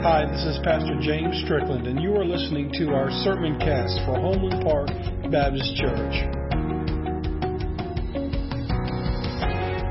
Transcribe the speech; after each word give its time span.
Hi, 0.00 0.24
this 0.30 0.44
is 0.44 0.60
Pastor 0.62 0.96
James 1.00 1.42
Strickland, 1.44 1.88
and 1.88 2.00
you 2.00 2.14
are 2.14 2.24
listening 2.24 2.70
to 2.74 2.90
our 2.94 3.10
sermon 3.24 3.58
cast 3.58 3.98
for 4.06 4.14
Homeland 4.14 4.62
Park 4.62 4.86
Baptist 5.28 5.74
Church. 5.74 6.14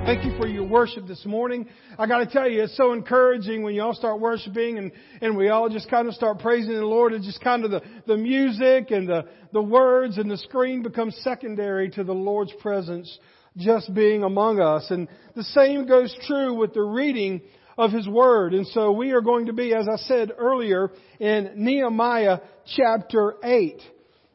Thank 0.06 0.24
you 0.24 0.32
for 0.40 0.48
your 0.48 0.64
worship 0.64 1.08
this 1.08 1.26
morning. 1.26 1.68
I 2.00 2.08
got 2.08 2.20
to 2.20 2.26
tell 2.26 2.50
you, 2.50 2.64
it's 2.64 2.78
so 2.78 2.94
encouraging 2.94 3.64
when 3.64 3.76
you 3.76 3.84
all 3.84 3.94
start 3.94 4.22
worshiping 4.22 4.78
and, 4.78 4.94
and 5.22 5.36
we 5.36 5.50
all 5.50 5.68
just 5.68 5.90
kind 5.90 6.08
of 6.08 6.14
start 6.14 6.40
praising 6.40 6.74
the 6.74 6.86
Lord. 6.86 7.12
It's 7.12 7.26
just 7.26 7.42
kind 7.42 7.66
of 7.66 7.72
the, 7.72 7.82
the 8.06 8.16
music 8.16 8.92
and 8.92 9.10
the, 9.10 9.26
the 9.52 9.62
words 9.62 10.18
and 10.18 10.32
the 10.32 10.38
screen 10.38 10.84
becomes 10.84 11.18
secondary 11.18 11.90
to 11.92 12.06
the 12.06 12.14
Lord's 12.14 12.54
presence 12.62 13.20
just 13.58 13.94
being 13.94 14.24
among 14.24 14.62
us. 14.62 14.90
And 14.90 15.10
the 15.36 15.44
same 15.44 15.86
goes 15.86 16.16
true 16.26 16.54
with 16.54 16.74
the 16.74 16.84
reading 16.84 17.42
of 17.78 17.92
His 17.92 18.08
Word. 18.08 18.54
And 18.54 18.68
so 18.68 18.92
we 18.92 19.12
are 19.12 19.22
going 19.22 19.48
to 19.48 19.54
be, 19.54 19.74
as 19.74 19.88
I 19.92 19.98
said 19.98 20.32
earlier, 20.38 20.92
in 21.20 21.52
Nehemiah 21.56 22.40
chapter 22.76 23.36
8. 23.44 23.82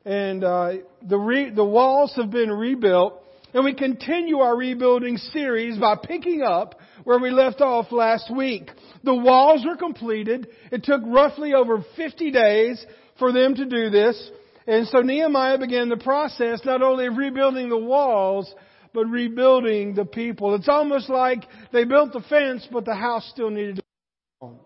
And 0.05 0.45
uh, 0.45 0.73
the, 1.07 1.19
re- 1.19 1.51
the 1.51 1.65
walls 1.65 2.13
have 2.17 2.31
been 2.31 2.51
rebuilt. 2.51 3.19
And 3.55 3.65
we 3.65 3.75
continue 3.75 4.39
our 4.39 4.57
rebuilding 4.57 5.19
series 5.19 5.77
by 5.79 5.97
picking 6.03 6.43
up 6.43 6.77
where 7.05 7.19
we 7.19 7.31
left 7.31 7.61
off 7.61 7.93
last 7.93 8.35
week. 8.35 8.71
The 9.05 9.15
walls 9.15 9.67
are 9.69 9.77
completed. 9.77 10.49
It 10.71 10.85
took 10.85 11.03
roughly 11.05 11.53
over 11.53 11.85
50 11.97 12.31
days 12.31 12.85
for 13.19 13.33
them 13.33 13.55
to 13.57 13.67
do 13.67 13.91
this. 13.91 14.31
And 14.67 14.87
so 14.89 15.01
Nehemiah 15.01 15.59
began 15.59 15.89
the 15.89 15.97
process 15.97 16.61
not 16.65 16.83
only 16.83 17.07
of 17.07 17.17
rebuilding 17.17 17.69
the 17.69 17.77
walls, 17.77 18.53
but 18.95 19.07
rebuilding 19.07 19.95
the 19.95 20.05
people. 20.05 20.55
It's 20.55 20.69
almost 20.69 21.09
like 21.09 21.45
they 21.73 21.85
built 21.85 22.13
the 22.13 22.21
fence, 22.21 22.67
but 22.71 22.85
the 22.85 22.95
house 22.95 23.29
still 23.33 23.51
needed 23.51 23.77
to 23.77 23.83
be 23.83 24.47
on. 24.47 24.59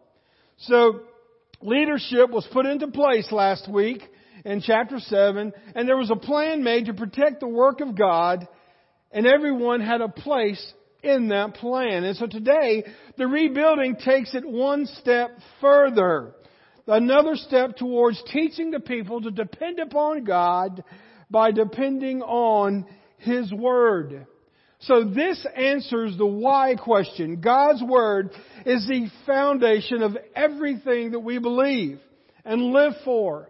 So 0.59 1.01
leadership 1.61 2.31
was 2.31 2.47
put 2.53 2.67
into 2.67 2.89
place 2.89 3.31
last 3.31 3.71
week 3.71 4.03
in 4.45 4.61
chapter 4.61 4.99
7, 4.99 5.53
and 5.75 5.89
there 5.89 5.97
was 5.97 6.11
a 6.11 6.17
plan 6.17 6.63
made 6.63 6.87
to 6.87 6.95
protect 6.95 7.41
the 7.41 7.49
work 7.49 7.81
of 7.81 7.97
God 7.97 8.47
and 9.17 9.27
everyone 9.27 9.81
had 9.81 10.01
a 10.01 10.09
place 10.09 10.75
in 11.03 11.29
that 11.29 11.55
plan. 11.55 12.05
And 12.05 12.17
so 12.17 12.27
today, 12.27 12.85
the 13.17 13.27
rebuilding 13.27 13.97
takes 13.97 14.35
it 14.35 14.45
one 14.45 14.87
step 15.01 15.31
further. 15.61 16.35
Another 16.87 17.35
step 17.35 17.77
towards 17.77 18.23
teaching 18.33 18.71
the 18.71 18.81
people 18.81 19.21
to 19.21 19.31
depend 19.31 19.79
upon 19.81 20.25
God 20.25 20.85
by 21.31 21.51
depending 21.51 22.23
on 22.23 22.87
His 23.19 23.53
Word. 23.53 24.27
So 24.81 25.05
this 25.05 25.45
answers 25.57 26.17
the 26.19 26.27
why 26.27 26.75
question. 26.77 27.41
God's 27.41 27.83
Word 27.83 28.31
is 28.65 28.87
the 28.87 29.09
foundation 29.25 30.03
of 30.03 30.17
everything 30.35 31.13
that 31.13 31.21
we 31.21 31.39
believe 31.39 31.99
and 32.45 32.73
live 32.73 32.93
for. 33.05 33.49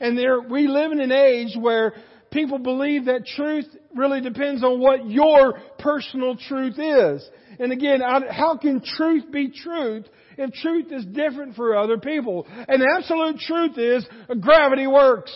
And 0.00 0.18
there, 0.18 0.40
we 0.40 0.66
live 0.66 0.92
in 0.92 1.00
an 1.00 1.12
age 1.12 1.56
where 1.58 1.94
people 2.32 2.58
believe 2.58 3.04
that 3.04 3.24
truth 3.24 3.66
really 3.94 4.20
depends 4.20 4.64
on 4.64 4.80
what 4.80 5.08
your 5.08 5.54
personal 5.78 6.36
truth 6.36 6.78
is. 6.78 7.28
And 7.60 7.70
again, 7.70 8.00
how 8.00 8.58
can 8.60 8.82
truth 8.84 9.30
be 9.30 9.50
truth 9.50 10.06
if 10.36 10.52
truth 10.54 10.90
is 10.90 11.04
different 11.04 11.54
for 11.54 11.76
other 11.76 11.98
people? 11.98 12.46
And 12.66 12.82
absolute 12.96 13.38
truth 13.38 13.78
is 13.78 14.04
gravity 14.40 14.88
works. 14.88 15.32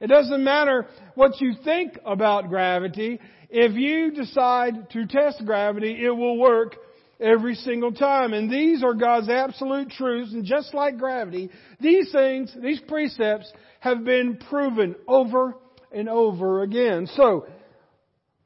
It 0.00 0.06
doesn't 0.06 0.42
matter 0.42 0.86
what 1.14 1.40
you 1.40 1.54
think 1.62 1.98
about 2.04 2.48
gravity. 2.48 3.20
If 3.50 3.72
you 3.74 4.12
decide 4.12 4.90
to 4.90 5.06
test 5.06 5.44
gravity, 5.44 6.04
it 6.04 6.10
will 6.10 6.38
work 6.38 6.76
every 7.20 7.54
single 7.54 7.92
time. 7.92 8.32
And 8.32 8.50
these 8.50 8.82
are 8.82 8.94
God's 8.94 9.28
absolute 9.28 9.90
truths. 9.90 10.32
And 10.32 10.44
just 10.44 10.72
like 10.72 10.98
gravity, 10.98 11.50
these 11.80 12.10
things, 12.12 12.54
these 12.62 12.80
precepts 12.88 13.52
have 13.80 14.04
been 14.04 14.38
proven 14.48 14.96
over 15.06 15.54
and 15.92 16.08
over 16.08 16.62
again. 16.62 17.06
So, 17.14 17.46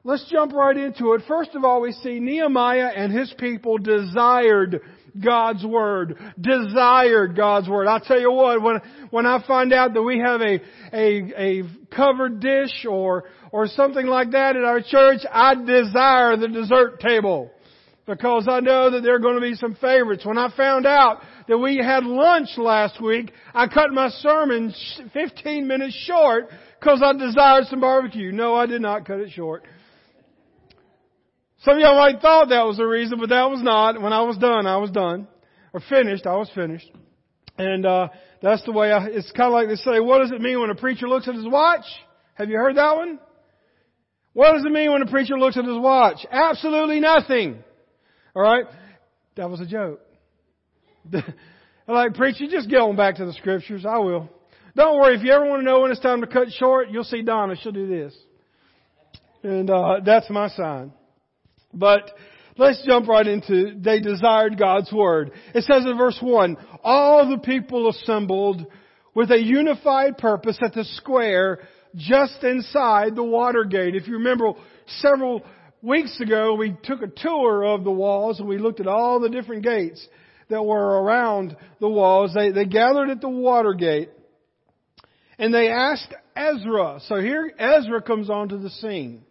let's 0.03 0.29
jump 0.29 0.53
right 0.53 0.75
into 0.75 1.13
it. 1.13 1.21
First 1.27 1.51
of 1.55 1.63
all, 1.63 1.81
we 1.81 1.91
see 1.91 2.19
Nehemiah 2.19 2.91
and 2.95 3.13
his 3.13 3.33
people 3.37 3.77
desired 3.77 4.81
God's 5.23 5.65
Word. 5.65 6.17
Desired 6.39 7.35
God's 7.35 7.69
Word. 7.69 7.87
I'll 7.87 7.99
tell 7.99 8.19
you 8.19 8.31
what, 8.31 8.61
when, 8.61 8.81
when 9.11 9.25
I 9.25 9.43
find 9.47 9.73
out 9.73 9.93
that 9.93 10.01
we 10.01 10.19
have 10.19 10.41
a, 10.41 10.59
a, 10.93 11.59
a 11.59 11.63
covered 11.95 12.39
dish 12.39 12.85
or, 12.89 13.25
or 13.51 13.67
something 13.67 14.05
like 14.05 14.31
that 14.31 14.55
at 14.55 14.63
our 14.63 14.81
church, 14.81 15.21
I 15.31 15.55
desire 15.55 16.37
the 16.37 16.47
dessert 16.47 16.99
table 16.99 17.51
because 18.05 18.47
I 18.49 18.59
know 18.59 18.91
that 18.91 19.01
there 19.01 19.15
are 19.15 19.19
going 19.19 19.35
to 19.35 19.41
be 19.41 19.55
some 19.55 19.75
favorites. 19.75 20.25
When 20.25 20.37
I 20.37 20.53
found 20.55 20.85
out 20.85 21.21
that 21.47 21.57
we 21.57 21.77
had 21.77 22.03
lunch 22.03 22.49
last 22.57 23.01
week, 23.01 23.31
I 23.53 23.67
cut 23.67 23.91
my 23.91 24.09
sermon 24.09 24.73
15 25.13 25.67
minutes 25.67 25.95
short 26.05 26.49
because 26.79 27.01
I 27.03 27.13
desired 27.13 27.65
some 27.69 27.81
barbecue. 27.81 28.31
No, 28.31 28.55
I 28.55 28.65
did 28.67 28.81
not 28.81 29.05
cut 29.05 29.19
it 29.19 29.31
short. 29.31 29.63
Some 31.65 31.77
of 31.77 31.79
y'all 31.79 31.97
might 31.97 32.21
thought 32.21 32.49
that 32.49 32.63
was 32.67 32.77
the 32.77 32.85
reason, 32.85 33.19
but 33.19 33.29
that 33.29 33.49
was 33.49 33.59
not. 33.63 33.99
When 33.99 34.13
I 34.13 34.21
was 34.21 34.37
done, 34.37 34.67
I 34.67 34.77
was 34.77 34.91
done. 34.91 35.27
Or 35.73 35.79
finished, 35.89 36.27
I 36.27 36.35
was 36.35 36.47
finished. 36.53 36.89
And, 37.57 37.87
uh, 37.87 38.09
that's 38.43 38.63
the 38.65 38.71
way 38.71 38.91
I, 38.91 39.07
it's 39.07 39.31
kind 39.31 39.47
of 39.47 39.53
like 39.53 39.67
they 39.67 39.75
say, 39.75 39.99
what 39.99 40.19
does 40.19 40.31
it 40.31 40.41
mean 40.41 40.61
when 40.61 40.69
a 40.69 40.75
preacher 40.75 41.07
looks 41.07 41.27
at 41.27 41.33
his 41.33 41.47
watch? 41.47 41.85
Have 42.35 42.49
you 42.49 42.57
heard 42.57 42.77
that 42.77 42.95
one? 42.95 43.19
What 44.33 44.53
does 44.53 44.63
it 44.63 44.71
mean 44.71 44.91
when 44.91 45.01
a 45.01 45.07
preacher 45.07 45.39
looks 45.39 45.57
at 45.57 45.65
his 45.65 45.79
watch? 45.79 46.23
Absolutely 46.29 46.99
nothing. 46.99 47.63
Alright? 48.35 48.65
That 49.35 49.49
was 49.49 49.59
a 49.59 49.65
joke. 49.65 50.01
like, 51.87 52.13
preacher, 52.13 52.45
just 52.47 52.69
get 52.69 52.77
on 52.77 52.95
back 52.95 53.15
to 53.15 53.25
the 53.25 53.33
scriptures. 53.33 53.87
I 53.89 53.97
will. 53.97 54.29
Don't 54.75 54.99
worry. 54.99 55.15
If 55.15 55.23
you 55.23 55.31
ever 55.31 55.49
want 55.49 55.61
to 55.61 55.65
know 55.65 55.79
when 55.79 55.89
it's 55.89 55.99
time 55.99 56.21
to 56.21 56.27
cut 56.27 56.49
short, 56.51 56.91
you'll 56.91 57.03
see 57.05 57.23
Donna. 57.23 57.55
She'll 57.59 57.71
do 57.71 57.87
this. 57.87 58.15
And, 59.41 59.71
uh, 59.71 60.01
that's 60.05 60.29
my 60.29 60.49
sign. 60.49 60.91
But, 61.75 62.11
let's 62.57 62.81
jump 62.85 63.07
right 63.07 63.27
into, 63.27 63.79
they 63.79 63.99
desired 63.99 64.57
God's 64.57 64.91
Word. 64.91 65.31
It 65.53 65.63
says 65.63 65.85
in 65.85 65.97
verse 65.97 66.17
1, 66.21 66.57
all 66.83 67.29
the 67.29 67.37
people 67.37 67.89
assembled 67.89 68.65
with 69.13 69.31
a 69.31 69.41
unified 69.41 70.17
purpose 70.17 70.57
at 70.63 70.73
the 70.73 70.83
square 70.83 71.59
just 71.95 72.43
inside 72.43 73.15
the 73.15 73.23
water 73.23 73.63
gate. 73.63 73.95
If 73.95 74.07
you 74.07 74.15
remember, 74.15 74.51
several 74.99 75.43
weeks 75.81 76.19
ago 76.19 76.55
we 76.55 76.75
took 76.83 77.01
a 77.01 77.07
tour 77.07 77.63
of 77.63 77.83
the 77.83 77.91
walls 77.91 78.39
and 78.39 78.49
we 78.49 78.57
looked 78.57 78.79
at 78.79 78.87
all 78.87 79.19
the 79.19 79.29
different 79.29 79.63
gates 79.63 80.05
that 80.49 80.63
were 80.63 81.01
around 81.01 81.55
the 81.79 81.89
walls. 81.89 82.33
They, 82.33 82.51
they 82.51 82.65
gathered 82.65 83.09
at 83.09 83.21
the 83.21 83.29
water 83.29 83.73
gate 83.73 84.09
and 85.37 85.53
they 85.53 85.69
asked 85.69 86.13
Ezra. 86.35 86.99
So 87.07 87.19
here 87.19 87.51
Ezra 87.57 88.01
comes 88.01 88.29
onto 88.29 88.59
the 88.59 88.69
scene. 88.69 89.23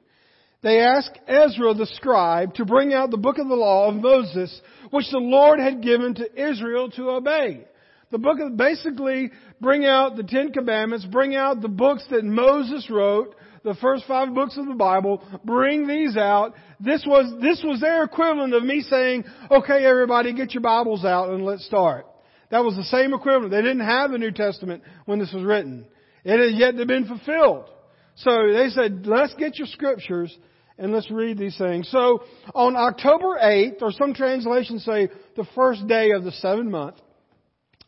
They 0.64 0.80
asked 0.80 1.18
Ezra 1.28 1.74
the 1.74 1.84
scribe 1.84 2.54
to 2.54 2.64
bring 2.64 2.94
out 2.94 3.10
the 3.10 3.18
book 3.18 3.36
of 3.36 3.48
the 3.48 3.54
law 3.54 3.90
of 3.90 3.96
Moses, 3.96 4.62
which 4.90 5.10
the 5.10 5.18
Lord 5.18 5.60
had 5.60 5.82
given 5.82 6.14
to 6.14 6.50
Israel 6.50 6.90
to 6.92 7.10
obey. 7.10 7.66
The 8.10 8.16
book 8.16 8.38
of, 8.40 8.56
basically 8.56 9.30
bring 9.60 9.84
out 9.84 10.16
the 10.16 10.22
Ten 10.22 10.52
Commandments, 10.52 11.04
bring 11.04 11.36
out 11.36 11.60
the 11.60 11.68
books 11.68 12.02
that 12.10 12.24
Moses 12.24 12.88
wrote, 12.88 13.34
the 13.62 13.74
first 13.74 14.04
five 14.08 14.34
books 14.34 14.56
of 14.56 14.64
the 14.64 14.74
Bible, 14.74 15.22
bring 15.44 15.86
these 15.86 16.16
out. 16.16 16.54
This 16.80 17.04
was, 17.06 17.42
this 17.42 17.62
was 17.62 17.82
their 17.82 18.02
equivalent 18.02 18.54
of 18.54 18.62
me 18.62 18.80
saying, 18.80 19.24
okay 19.50 19.84
everybody 19.84 20.32
get 20.32 20.54
your 20.54 20.62
Bibles 20.62 21.04
out 21.04 21.28
and 21.28 21.44
let's 21.44 21.66
start. 21.66 22.06
That 22.50 22.64
was 22.64 22.74
the 22.74 22.84
same 22.84 23.12
equivalent. 23.12 23.50
They 23.50 23.60
didn't 23.60 23.86
have 23.86 24.12
the 24.12 24.18
New 24.18 24.32
Testament 24.32 24.82
when 25.04 25.18
this 25.18 25.32
was 25.32 25.44
written. 25.44 25.84
It 26.24 26.40
had 26.40 26.58
yet 26.58 26.78
to 26.78 26.86
been 26.86 27.06
fulfilled. 27.06 27.68
So 28.16 28.50
they 28.50 28.70
said, 28.70 29.06
let's 29.06 29.34
get 29.34 29.58
your 29.58 29.66
scriptures 29.66 30.34
and 30.78 30.92
let's 30.92 31.10
read 31.10 31.38
these 31.38 31.56
things. 31.56 31.88
So 31.90 32.24
on 32.54 32.76
October 32.76 33.38
8th, 33.42 33.82
or 33.82 33.92
some 33.92 34.14
translations 34.14 34.84
say 34.84 35.08
the 35.36 35.46
first 35.54 35.86
day 35.86 36.10
of 36.10 36.24
the 36.24 36.32
seventh 36.32 36.70
month, 36.70 36.96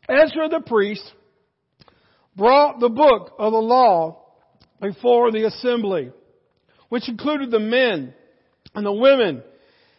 Ezra 0.08 0.49
the 0.49 0.62
priest 0.64 1.02
brought 2.37 2.81
the 2.81 2.88
book 2.88 3.32
of 3.38 3.52
the 3.52 3.58
law 3.58 4.22
before 4.81 5.32
the 5.32 5.46
assembly, 5.46 6.12
which 6.88 7.08
included 7.08 7.50
the 7.50 7.58
men 7.58 8.14
and 8.75 8.87
the 8.87 8.93
women 8.93 9.43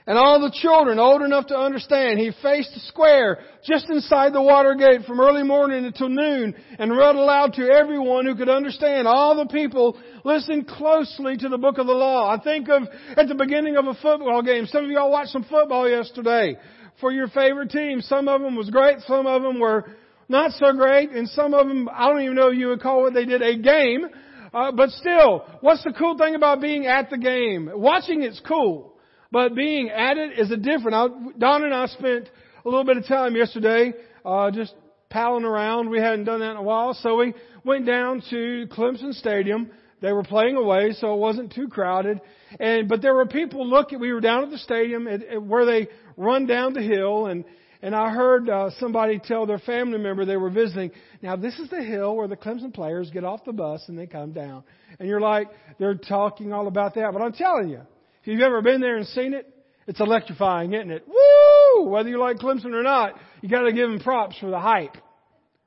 and 0.07 0.17
all 0.17 0.39
the 0.39 0.51
children 0.61 0.99
old 0.99 1.21
enough 1.21 1.47
to 1.47 1.55
understand. 1.55 2.17
He 2.17 2.31
faced 2.41 2.73
the 2.73 2.79
square 2.79 3.39
just 3.65 3.89
inside 3.89 4.33
the 4.33 4.41
water 4.41 4.73
gate 4.73 5.05
from 5.05 5.19
early 5.19 5.43
morning 5.43 5.83
until 5.85 6.07
noon 6.07 6.55
and 6.79 6.97
read 6.97 7.15
aloud 7.15 7.53
to 7.55 7.69
everyone 7.69 8.25
who 8.25 8.33
could 8.35 8.47
understand. 8.47 9.05
All 9.05 9.35
the 9.35 9.51
people 9.51 9.99
listened 10.23 10.67
closely 10.67 11.35
to 11.37 11.49
the 11.49 11.57
book 11.57 11.77
of 11.77 11.87
the 11.87 11.93
law. 11.93 12.33
I 12.33 12.41
think 12.41 12.69
of 12.69 12.83
at 13.17 13.27
the 13.27 13.35
beginning 13.35 13.75
of 13.75 13.85
a 13.85 13.93
football 13.95 14.41
game. 14.41 14.65
Some 14.65 14.85
of 14.85 14.89
y'all 14.89 15.11
watched 15.11 15.31
some 15.31 15.43
football 15.43 15.89
yesterday 15.89 16.55
for 17.01 17.11
your 17.11 17.27
favorite 17.27 17.69
team. 17.69 17.99
Some 17.99 18.29
of 18.29 18.41
them 18.41 18.55
was 18.55 18.69
great. 18.69 19.01
Some 19.01 19.27
of 19.27 19.41
them 19.41 19.59
were 19.59 19.85
not 20.29 20.51
so 20.53 20.71
great. 20.71 21.11
And 21.11 21.27
some 21.27 21.53
of 21.53 21.67
them, 21.67 21.89
I 21.93 22.07
don't 22.07 22.21
even 22.21 22.35
know 22.35 22.47
if 22.47 22.57
you 22.57 22.69
would 22.69 22.81
call 22.81 23.01
what 23.01 23.13
they 23.13 23.25
did 23.25 23.41
a 23.41 23.57
game. 23.57 24.07
Uh, 24.53 24.71
but 24.71 24.89
still, 24.91 25.45
what's 25.59 25.83
the 25.83 25.91
cool 25.91 26.17
thing 26.17 26.33
about 26.33 26.61
being 26.61 26.85
at 26.85 27.09
the 27.09 27.17
game? 27.17 27.69
Watching 27.73 28.23
it's 28.23 28.41
cool, 28.47 28.93
but 29.31 29.55
being 29.55 29.89
at 29.89 30.17
it 30.17 30.39
is 30.39 30.51
a 30.51 30.57
different. 30.57 30.93
I, 30.93 31.07
Donna 31.37 31.65
and 31.65 31.73
I 31.73 31.87
spent 31.87 32.29
a 32.65 32.69
little 32.69 32.85
bit 32.85 32.97
of 32.97 33.05
time 33.07 33.35
yesterday 33.35 33.93
uh, 34.25 34.51
just 34.51 34.73
palling 35.09 35.45
around. 35.45 35.89
We 35.89 35.99
hadn't 35.99 36.25
done 36.25 36.39
that 36.39 36.51
in 36.51 36.57
a 36.57 36.63
while, 36.63 36.93
so 36.93 37.17
we 37.17 37.33
went 37.63 37.85
down 37.85 38.21
to 38.29 38.67
Clemson 38.71 39.13
Stadium. 39.13 39.69
They 40.01 40.11
were 40.11 40.23
playing 40.23 40.55
away, 40.55 40.93
so 40.93 41.13
it 41.13 41.17
wasn't 41.17 41.53
too 41.53 41.67
crowded. 41.67 42.21
And 42.59 42.87
but 42.87 43.01
there 43.01 43.15
were 43.15 43.25
people 43.25 43.67
looking. 43.67 43.99
We 43.99 44.13
were 44.13 44.21
down 44.21 44.43
at 44.43 44.51
the 44.51 44.57
stadium 44.59 45.07
at, 45.07 45.23
at 45.23 45.41
where 45.41 45.65
they 45.65 45.87
run 46.15 46.45
down 46.45 46.73
the 46.73 46.81
hill, 46.81 47.25
and 47.25 47.43
and 47.81 47.95
I 47.95 48.09
heard 48.11 48.49
uh, 48.49 48.69
somebody 48.79 49.19
tell 49.19 49.45
their 49.45 49.59
family 49.59 49.97
member 49.97 50.25
they 50.25 50.37
were 50.37 50.49
visiting. 50.49 50.91
Now 51.21 51.35
this 51.35 51.57
is 51.59 51.69
the 51.69 51.81
hill 51.81 52.15
where 52.15 52.27
the 52.27 52.37
Clemson 52.37 52.73
players 52.73 53.09
get 53.11 53.23
off 53.23 53.45
the 53.45 53.53
bus 53.53 53.83
and 53.87 53.97
they 53.97 54.07
come 54.07 54.31
down. 54.31 54.63
And 54.99 55.07
you're 55.07 55.21
like, 55.21 55.47
they're 55.77 55.95
talking 55.95 56.53
all 56.53 56.67
about 56.67 56.95
that. 56.95 57.13
But 57.13 57.21
I'm 57.21 57.33
telling 57.33 57.69
you, 57.69 57.81
if 58.27 58.33
you've 58.33 58.41
ever 58.41 58.61
been 58.61 58.81
there 58.81 58.97
and 58.97 59.07
seen 59.07 59.33
it, 59.33 59.47
it's 59.87 60.01
electrifying, 60.01 60.73
isn't 60.73 60.91
it? 60.91 61.07
Woo! 61.07 61.83
Whether 61.87 62.09
you 62.09 62.19
like 62.19 62.39
Clemson 62.39 62.73
or 62.73 62.83
not, 62.83 63.13
you 63.41 63.47
got 63.47 63.61
to 63.61 63.71
give 63.71 63.89
them 63.89 64.01
props 64.01 64.37
for 64.37 64.49
the 64.49 64.59
hype, 64.59 64.97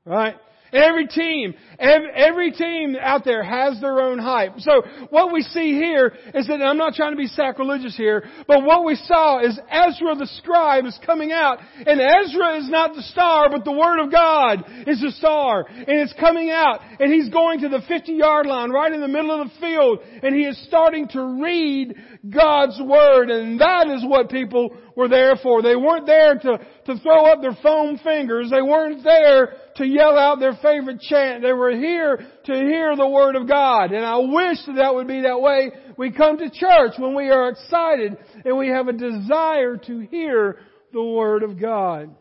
right? 0.05 0.35
Every 0.73 1.07
team, 1.07 1.55
every 1.79 2.53
team 2.53 2.97
out 3.01 3.25
there 3.25 3.43
has 3.43 3.81
their 3.81 4.01
own 4.01 4.19
hype. 4.19 4.59
So 4.59 4.83
what 5.11 5.33
we 5.33 5.43
see 5.43 5.73
here 5.73 6.13
is 6.35 6.47
that, 6.47 6.63
I'm 6.63 6.79
not 6.79 6.95
trying 6.95 7.13
to 7.13 7.17
be 7.17 7.27
sacrilegious 7.27 7.97
here, 7.97 8.25
but 8.47 8.63
what 8.63 8.85
we 8.85 8.95
saw 8.95 9.41
is 9.41 9.59
Ezra 9.71 10.15
the 10.15 10.29
scribe 10.39 10.85
is 10.85 10.99
coming 11.05 11.33
out, 11.33 11.59
and 11.75 12.01
Ezra 12.01 12.59
is 12.59 12.69
not 12.71 12.95
the 12.95 13.03
star, 13.03 13.51
but 13.51 13.65
the 13.65 13.73
Word 13.73 14.01
of 14.01 14.13
God 14.13 14.65
is 14.87 15.01
the 15.01 15.13
star, 15.19 15.67
and 15.69 15.87
it's 15.89 16.15
coming 16.21 16.51
out, 16.51 16.81
and 17.01 17.13
he's 17.13 17.29
going 17.31 17.61
to 17.61 17.69
the 17.69 17.83
50 17.89 18.13
yard 18.13 18.47
line, 18.47 18.71
right 18.71 18.93
in 18.93 19.01
the 19.01 19.09
middle 19.09 19.41
of 19.41 19.49
the 19.49 19.61
field, 19.61 20.01
and 20.23 20.35
he 20.35 20.43
is 20.43 20.63
starting 20.67 21.09
to 21.09 21.43
read 21.43 21.95
God's 22.29 22.81
Word, 22.81 23.31
and 23.31 23.61
that 23.61 23.89
is 23.89 24.05
what 24.07 24.31
people 24.31 24.77
were 24.95 25.09
there 25.09 25.37
for. 25.43 25.63
They 25.63 25.77
weren't 25.77 26.07
there 26.07 26.35
to, 26.35 26.59
to 26.87 26.99
throw 27.01 27.27
up 27.27 27.41
their 27.41 27.57
foam 27.63 27.99
fingers. 27.99 28.51
They 28.51 28.63
weren't 28.63 29.03
there 29.03 29.55
to 29.81 29.87
yell 29.87 30.19
out 30.19 30.39
their 30.41 30.59
favorite 30.63 31.01
chant. 31.01 31.43
They 31.43 31.55
were 31.55 31.71
here 31.71 32.19
to 32.45 32.53
hear 32.53 32.95
the 32.97 33.09
Word 33.09 33.35
of 33.35 33.49
God. 33.49 33.93
And 33.93 34.05
I 34.05 34.19
wish 34.19 34.59
that 34.67 34.77
that 34.77 34.95
would 34.95 35.09
be 35.09 35.23
that 35.23 35.41
way. 35.41 35.71
We 35.97 36.13
come 36.13 36.37
to 36.37 36.51
church 36.51 36.93
when 36.99 37.15
we 37.15 37.31
are 37.31 37.49
excited 37.49 38.19
and 38.45 38.59
we 38.59 38.69
have 38.69 38.89
a 38.89 38.93
desire 38.93 39.79
to 39.79 40.01
hear 40.01 40.59
the 40.93 41.03
Word 41.03 41.43
of 41.43 41.59
God. 41.59 42.15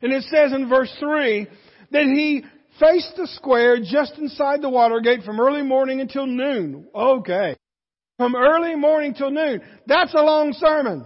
And 0.00 0.10
it 0.10 0.22
says 0.24 0.54
in 0.54 0.70
verse 0.70 0.92
3 0.98 1.48
that 1.90 2.04
he 2.04 2.44
faced 2.80 3.12
the 3.18 3.26
square 3.34 3.76
just 3.78 4.16
inside 4.16 4.62
the 4.62 4.70
water 4.70 5.00
gate 5.00 5.24
from 5.24 5.38
early 5.38 5.62
morning 5.62 6.00
until 6.00 6.26
noon. 6.26 6.86
Okay. 6.94 7.56
From 8.16 8.34
early 8.34 8.74
morning 8.74 9.12
till 9.12 9.30
noon. 9.30 9.60
That's 9.86 10.14
a 10.14 10.22
long 10.22 10.54
sermon. 10.54 11.04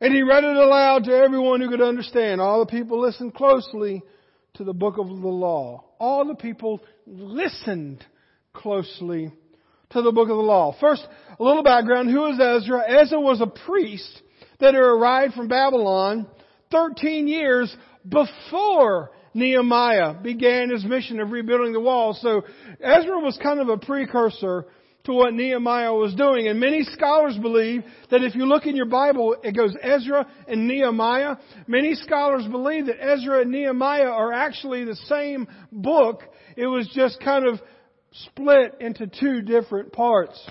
And 0.00 0.14
he 0.14 0.22
read 0.22 0.44
it 0.44 0.56
aloud 0.56 1.04
to 1.04 1.12
everyone 1.12 1.60
who 1.60 1.70
could 1.70 1.80
understand. 1.80 2.40
All 2.40 2.60
the 2.60 2.70
people 2.70 3.00
listened 3.00 3.34
closely 3.34 4.02
to 4.54 4.64
the 4.64 4.72
book 4.72 4.98
of 4.98 5.08
the 5.08 5.28
law. 5.28 5.84
All 5.98 6.24
the 6.24 6.34
people 6.34 6.82
listened 7.06 8.04
closely 8.52 9.32
to 9.90 10.02
the 10.02 10.12
book 10.12 10.28
of 10.28 10.36
the 10.36 10.42
law. 10.42 10.74
First, 10.80 11.06
a 11.38 11.42
little 11.42 11.62
background. 11.62 12.10
Who 12.10 12.26
is 12.26 12.40
Ezra? 12.40 12.82
Ezra 12.86 13.20
was 13.20 13.40
a 13.40 13.46
priest 13.46 14.22
that 14.58 14.74
had 14.74 14.82
arrived 14.82 15.34
from 15.34 15.48
Babylon 15.48 16.26
13 16.70 17.28
years 17.28 17.74
before 18.08 19.10
Nehemiah 19.32 20.14
began 20.14 20.70
his 20.70 20.84
mission 20.84 21.20
of 21.20 21.30
rebuilding 21.30 21.72
the 21.72 21.80
wall. 21.80 22.14
So 22.14 22.42
Ezra 22.80 23.18
was 23.18 23.38
kind 23.42 23.60
of 23.60 23.68
a 23.68 23.76
precursor 23.76 24.66
to 25.04 25.12
what 25.12 25.34
Nehemiah 25.34 25.92
was 25.92 26.14
doing. 26.14 26.48
And 26.48 26.58
many 26.58 26.82
scholars 26.84 27.36
believe 27.40 27.84
that 28.10 28.22
if 28.22 28.34
you 28.34 28.46
look 28.46 28.66
in 28.66 28.74
your 28.74 28.86
Bible, 28.86 29.36
it 29.42 29.54
goes 29.54 29.76
Ezra 29.80 30.26
and 30.48 30.66
Nehemiah. 30.66 31.36
Many 31.66 31.94
scholars 31.94 32.46
believe 32.50 32.86
that 32.86 33.02
Ezra 33.02 33.42
and 33.42 33.50
Nehemiah 33.50 34.08
are 34.08 34.32
actually 34.32 34.84
the 34.84 34.96
same 35.06 35.46
book. 35.70 36.22
It 36.56 36.66
was 36.66 36.88
just 36.94 37.20
kind 37.20 37.46
of 37.46 37.60
split 38.12 38.76
into 38.80 39.06
two 39.06 39.42
different 39.42 39.92
parts. 39.92 40.42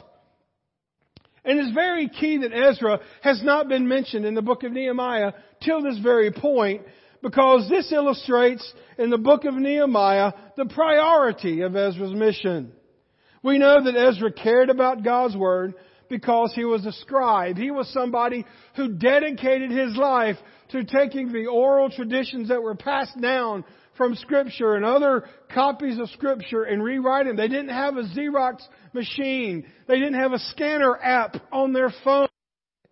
And 1.46 1.60
it's 1.60 1.74
very 1.74 2.08
key 2.08 2.38
that 2.38 2.54
Ezra 2.54 3.00
has 3.22 3.44
not 3.44 3.68
been 3.68 3.88
mentioned 3.88 4.26
in 4.26 4.36
the 4.36 4.42
book 4.42 4.64
of 4.64 4.72
Nehemiah 4.72 5.34
till 5.64 5.82
this 5.82 5.98
very 6.00 6.32
point 6.32 6.84
because 7.22 7.68
this 7.70 7.92
illustrates 7.92 8.72
in 8.98 9.10
the 9.10 9.18
book 9.18 9.46
of 9.46 9.56
Nehemiah 9.56 10.34
the 10.56 10.66
priority 10.66 11.62
of 11.62 11.76
Ezra's 11.76 12.14
mission. 12.14 12.72
We 13.44 13.58
know 13.58 13.84
that 13.84 13.96
Ezra 13.96 14.32
cared 14.32 14.70
about 14.70 15.04
God's 15.04 15.36
Word 15.36 15.76
because 16.10 16.54
he 16.56 16.64
was 16.64 16.86
a 16.86 16.92
scribe. 16.94 17.58
He 17.58 17.72
was 17.72 17.92
somebody 17.92 18.46
who 18.76 18.94
dedicated 18.94 19.72
his 19.72 19.96
life 19.96 20.38
to 20.70 20.84
taking 20.84 21.32
the 21.32 21.48
oral 21.48 21.90
traditions 21.90 22.50
that 22.50 22.62
were 22.62 22.76
passed 22.76 23.20
down 23.22 23.66
from 23.98 24.16
Scripture 24.16 24.76
and 24.76 24.86
other 24.86 25.26
copies 25.54 26.00
of 26.00 26.10
Scripture 26.10 26.64
and 26.64 26.84
rewriting. 26.84 27.36
They 27.36 27.48
didn't 27.48 27.70
have 27.70 27.98
a 27.98 28.04
Xerox 28.04 28.62
machine. 28.94 29.66
They 29.88 30.00
didn't 30.00 30.20
have 30.20 30.34
a 30.34 30.40
scanner 30.40 30.98
app 30.98 31.36
on 31.52 31.74
their 31.74 31.92
phone. 32.04 32.28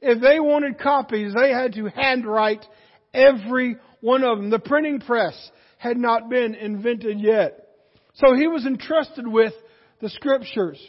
If 0.01 0.21
they 0.21 0.39
wanted 0.39 0.79
copies, 0.79 1.33
they 1.33 1.51
had 1.51 1.73
to 1.73 1.85
handwrite 1.87 2.65
every 3.13 3.77
one 4.01 4.23
of 4.23 4.37
them. 4.37 4.49
The 4.49 4.59
printing 4.59 4.99
press 4.99 5.35
had 5.77 5.97
not 5.97 6.29
been 6.29 6.55
invented 6.55 7.19
yet. 7.19 7.67
So 8.15 8.33
he 8.35 8.47
was 8.47 8.65
entrusted 8.65 9.27
with 9.27 9.53
the 10.01 10.09
scriptures. 10.09 10.79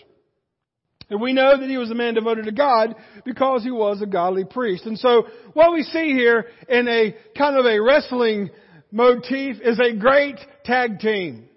And 1.10 1.20
we 1.20 1.32
know 1.32 1.58
that 1.58 1.68
he 1.68 1.76
was 1.76 1.90
a 1.90 1.94
man 1.94 2.14
devoted 2.14 2.46
to 2.46 2.52
God 2.52 2.94
because 3.24 3.62
he 3.62 3.70
was 3.70 4.00
a 4.00 4.06
godly 4.06 4.44
priest. 4.44 4.86
And 4.86 4.98
so 4.98 5.26
what 5.52 5.72
we 5.72 5.82
see 5.82 6.12
here 6.12 6.46
in 6.68 6.88
a 6.88 7.14
kind 7.36 7.58
of 7.58 7.66
a 7.66 7.78
wrestling 7.80 8.50
motif 8.90 9.56
is 9.62 9.78
a 9.78 9.94
great 9.94 10.38
tag 10.64 11.00
team. 11.00 11.48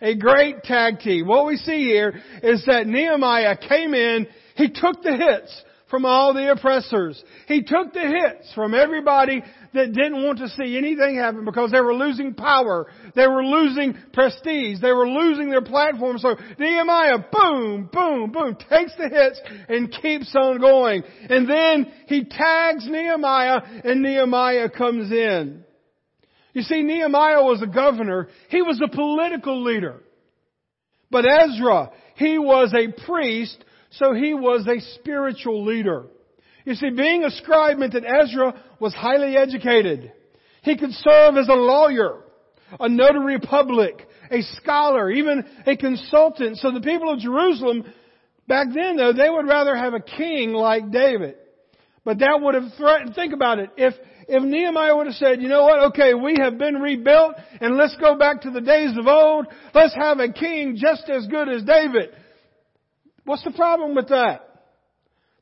A 0.00 0.16
great 0.16 0.62
tag 0.64 1.00
team. 1.00 1.26
What 1.26 1.46
we 1.46 1.56
see 1.56 1.84
here 1.84 2.20
is 2.42 2.64
that 2.66 2.86
Nehemiah 2.86 3.56
came 3.56 3.94
in, 3.94 4.26
he 4.56 4.68
took 4.68 5.02
the 5.02 5.16
hits 5.16 5.62
from 5.90 6.04
all 6.04 6.34
the 6.34 6.50
oppressors. 6.50 7.22
He 7.46 7.62
took 7.62 7.92
the 7.92 8.00
hits 8.00 8.52
from 8.54 8.74
everybody 8.74 9.42
that 9.74 9.92
didn't 9.92 10.24
want 10.24 10.38
to 10.38 10.48
see 10.48 10.76
anything 10.76 11.16
happen 11.16 11.44
because 11.44 11.70
they 11.70 11.80
were 11.80 11.94
losing 11.94 12.34
power. 12.34 12.86
They 13.14 13.26
were 13.26 13.44
losing 13.44 13.96
prestige. 14.12 14.80
They 14.80 14.92
were 14.92 15.08
losing 15.08 15.50
their 15.50 15.62
platform. 15.62 16.18
So 16.18 16.36
Nehemiah, 16.58 17.18
boom, 17.30 17.88
boom, 17.92 18.32
boom, 18.32 18.56
takes 18.68 18.94
the 18.96 19.08
hits 19.08 19.40
and 19.68 19.92
keeps 20.02 20.34
on 20.34 20.60
going. 20.60 21.02
And 21.28 21.48
then 21.48 21.92
he 22.06 22.24
tags 22.24 22.86
Nehemiah 22.88 23.60
and 23.84 24.02
Nehemiah 24.02 24.70
comes 24.70 25.10
in. 25.10 25.64
You 26.52 26.62
see, 26.62 26.82
Nehemiah 26.82 27.42
was 27.42 27.62
a 27.62 27.66
governor. 27.66 28.28
He 28.48 28.62
was 28.62 28.80
a 28.82 28.88
political 28.88 29.62
leader. 29.62 30.02
But 31.10 31.24
Ezra, 31.24 31.90
he 32.16 32.38
was 32.38 32.74
a 32.74 33.04
priest, 33.06 33.64
so 33.90 34.12
he 34.12 34.34
was 34.34 34.66
a 34.66 34.80
spiritual 34.96 35.64
leader. 35.64 36.06
You 36.64 36.74
see, 36.74 36.90
being 36.90 37.24
a 37.24 37.30
scribe 37.30 37.78
meant 37.78 37.94
that 37.94 38.04
Ezra 38.04 38.54
was 38.78 38.92
highly 38.94 39.36
educated. 39.36 40.12
He 40.62 40.76
could 40.76 40.92
serve 40.92 41.36
as 41.36 41.48
a 41.48 41.54
lawyer, 41.54 42.24
a 42.78 42.88
notary 42.88 43.38
public, 43.38 44.06
a 44.30 44.42
scholar, 44.60 45.10
even 45.10 45.44
a 45.66 45.76
consultant. 45.76 46.58
So 46.58 46.70
the 46.70 46.80
people 46.80 47.10
of 47.12 47.20
Jerusalem, 47.20 47.84
back 48.46 48.66
then 48.74 48.96
though, 48.96 49.12
they 49.12 49.30
would 49.30 49.46
rather 49.46 49.74
have 49.74 49.94
a 49.94 50.00
king 50.00 50.52
like 50.52 50.90
David. 50.90 51.36
But 52.04 52.18
that 52.18 52.38
would 52.40 52.54
have 52.54 52.72
threatened, 52.76 53.14
think 53.14 53.32
about 53.32 53.58
it, 53.58 53.70
if, 53.76 53.94
if 54.28 54.42
Nehemiah 54.42 54.96
would 54.96 55.06
have 55.06 55.16
said, 55.16 55.42
you 55.42 55.48
know 55.48 55.62
what, 55.62 55.80
okay, 55.90 56.14
we 56.14 56.36
have 56.38 56.58
been 56.58 56.76
rebuilt 56.76 57.34
and 57.60 57.76
let's 57.76 57.96
go 57.96 58.16
back 58.16 58.42
to 58.42 58.50
the 58.50 58.60
days 58.60 58.96
of 58.98 59.06
old, 59.06 59.46
let's 59.74 59.94
have 59.94 60.18
a 60.18 60.32
king 60.32 60.76
just 60.76 61.08
as 61.08 61.26
good 61.26 61.48
as 61.48 61.62
David. 61.64 62.10
What's 63.28 63.44
the 63.44 63.50
problem 63.50 63.94
with 63.94 64.08
that? 64.08 64.40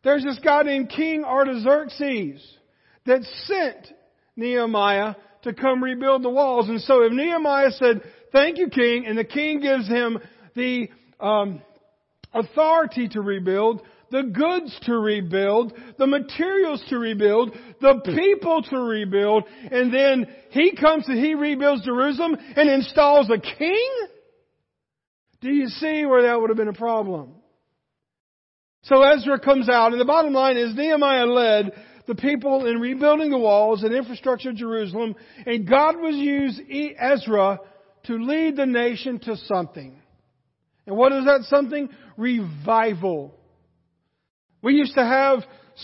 There's 0.03 0.25
this 0.25 0.41
guy 0.43 0.65
named 0.65 0.89
King 0.89 1.23
Artaxerxes 1.23 2.45
that 3.05 3.23
sent 3.45 3.87
Nehemiah 4.35 5.15
to 5.43 5.55
come 5.55 5.85
rebuild 5.85 6.25
the 6.25 6.31
walls. 6.31 6.69
And 6.69 6.81
so 6.81 7.05
if 7.05 7.13
Nehemiah 7.13 7.71
said, 7.71 8.01
thank 8.33 8.59
you, 8.59 8.71
King, 8.71 9.07
and 9.07 9.17
the 9.17 9.23
King 9.23 9.61
gives 9.61 9.87
him 9.87 10.19
the 10.57 10.89
um, 11.21 11.63
authority 12.35 13.07
to 13.11 13.21
rebuild, 13.21 13.83
the 14.11 14.25
goods 14.25 14.77
to 14.87 14.95
rebuild, 14.95 15.73
the 15.97 16.09
materials 16.09 16.85
to 16.89 16.99
rebuild, 16.99 17.57
the 17.81 18.01
people 18.17 18.63
to 18.63 18.79
rebuild, 18.79 19.45
and 19.71 19.95
then 19.95 20.27
he 20.51 20.75
comes 20.75 21.07
and 21.07 21.25
he 21.25 21.37
rebuilds 21.37 21.85
Jerusalem 21.85 22.37
and 22.57 22.69
installs 22.69 23.31
a 23.31 23.39
king? 23.39 23.91
Do 25.41 25.51
you 25.51 25.69
see 25.69 26.05
where 26.05 26.23
that 26.23 26.41
would 26.41 26.51
have 26.51 26.57
been 26.57 26.67
a 26.67 26.73
problem? 26.73 27.43
So 28.87 29.03
Ezra 29.03 29.41
comes 29.41 29.69
out, 29.69 29.91
and 29.93 30.01
the 30.01 30.05
bottom 30.05 30.33
line 30.33 30.57
is 30.57 30.75
Nehemiah 30.75 31.27
led 31.27 31.73
the 32.07 32.15
people 32.15 32.67
in 32.67 32.79
rebuilding 32.79 33.31
the 33.31 33.39
walls 33.39 33.83
and 33.83 33.93
infrastructure 33.93 34.51
of 34.51 34.57
Jerusalem, 34.57 35.17
and 35.45 35.69
God 35.69 35.97
was 35.97 36.15
used 36.15 36.61
Ezra 36.71 37.59
to 38.05 38.15
lead 38.15 38.55
the 38.55 38.67
nation 38.67 39.19
to 39.21 39.37
something. 39.37 40.01
And 40.87 40.97
what 40.97 41.11
is 41.11 41.25
that 41.25 41.43
something? 41.49 41.89
Revival. 42.17 43.35
We 44.63 44.75
used 44.75 44.95
to 44.95 45.05
have 45.05 45.41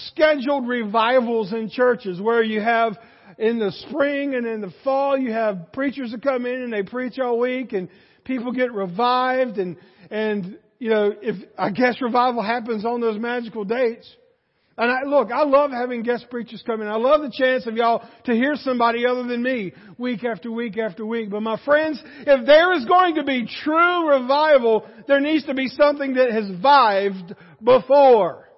scheduled 0.07 0.69
revivals 0.69 1.53
in 1.53 1.71
churches 1.71 2.21
where 2.21 2.43
you 2.43 2.61
have 2.61 2.97
in 3.37 3.59
the 3.59 3.73
spring 3.89 4.37
and 4.37 4.47
in 4.47 4.61
the 4.61 4.73
fall, 4.85 5.19
you 5.19 5.33
have 5.33 5.73
preachers 5.73 6.13
that 6.13 6.23
come 6.23 6.47
in 6.47 6.63
and 6.63 6.73
they 6.73 6.85
preach 6.85 7.19
all 7.19 7.41
week 7.41 7.73
and 7.73 7.89
people 8.25 8.53
get 8.53 8.73
revived 8.73 9.59
and, 9.59 9.77
and, 10.09 10.57
you 10.83 10.91
know, 10.91 11.13
if, 11.23 11.37
I 11.57 11.71
guess 11.71 12.03
revival 12.03 12.43
happens 12.43 12.85
on 12.85 13.01
those 13.01 13.17
magical 13.17 13.63
dates. 13.63 14.13
And 14.77 14.91
I, 14.91 15.09
look, 15.09 15.31
I 15.31 15.45
love 15.45 15.71
having 15.71 16.03
guest 16.03 16.27
preachers 16.29 16.61
come 16.67 16.83
in. 16.83 16.89
I 16.89 16.97
love 16.97 17.21
the 17.21 17.31
chance 17.33 17.69
of 17.69 17.77
y'all 17.77 18.03
to 18.25 18.33
hear 18.33 18.57
somebody 18.57 19.07
other 19.07 19.23
than 19.23 19.45
me 19.45 19.75
week 19.97 20.25
after 20.25 20.51
week 20.51 20.77
after 20.79 21.07
week. 21.07 21.31
But 21.31 21.43
my 21.43 21.57
friends, 21.65 22.03
if 22.27 22.47
there 22.47 22.73
is 22.73 22.85
going 22.87 23.15
to 23.15 23.23
be 23.23 23.47
true 23.63 24.11
revival, 24.11 24.85
there 25.07 25.21
needs 25.21 25.47
to 25.47 25.55
be 25.55 25.69
something 25.69 26.15
that 26.15 26.33
has 26.33 26.51
vived 26.61 27.33
before. 27.63 28.49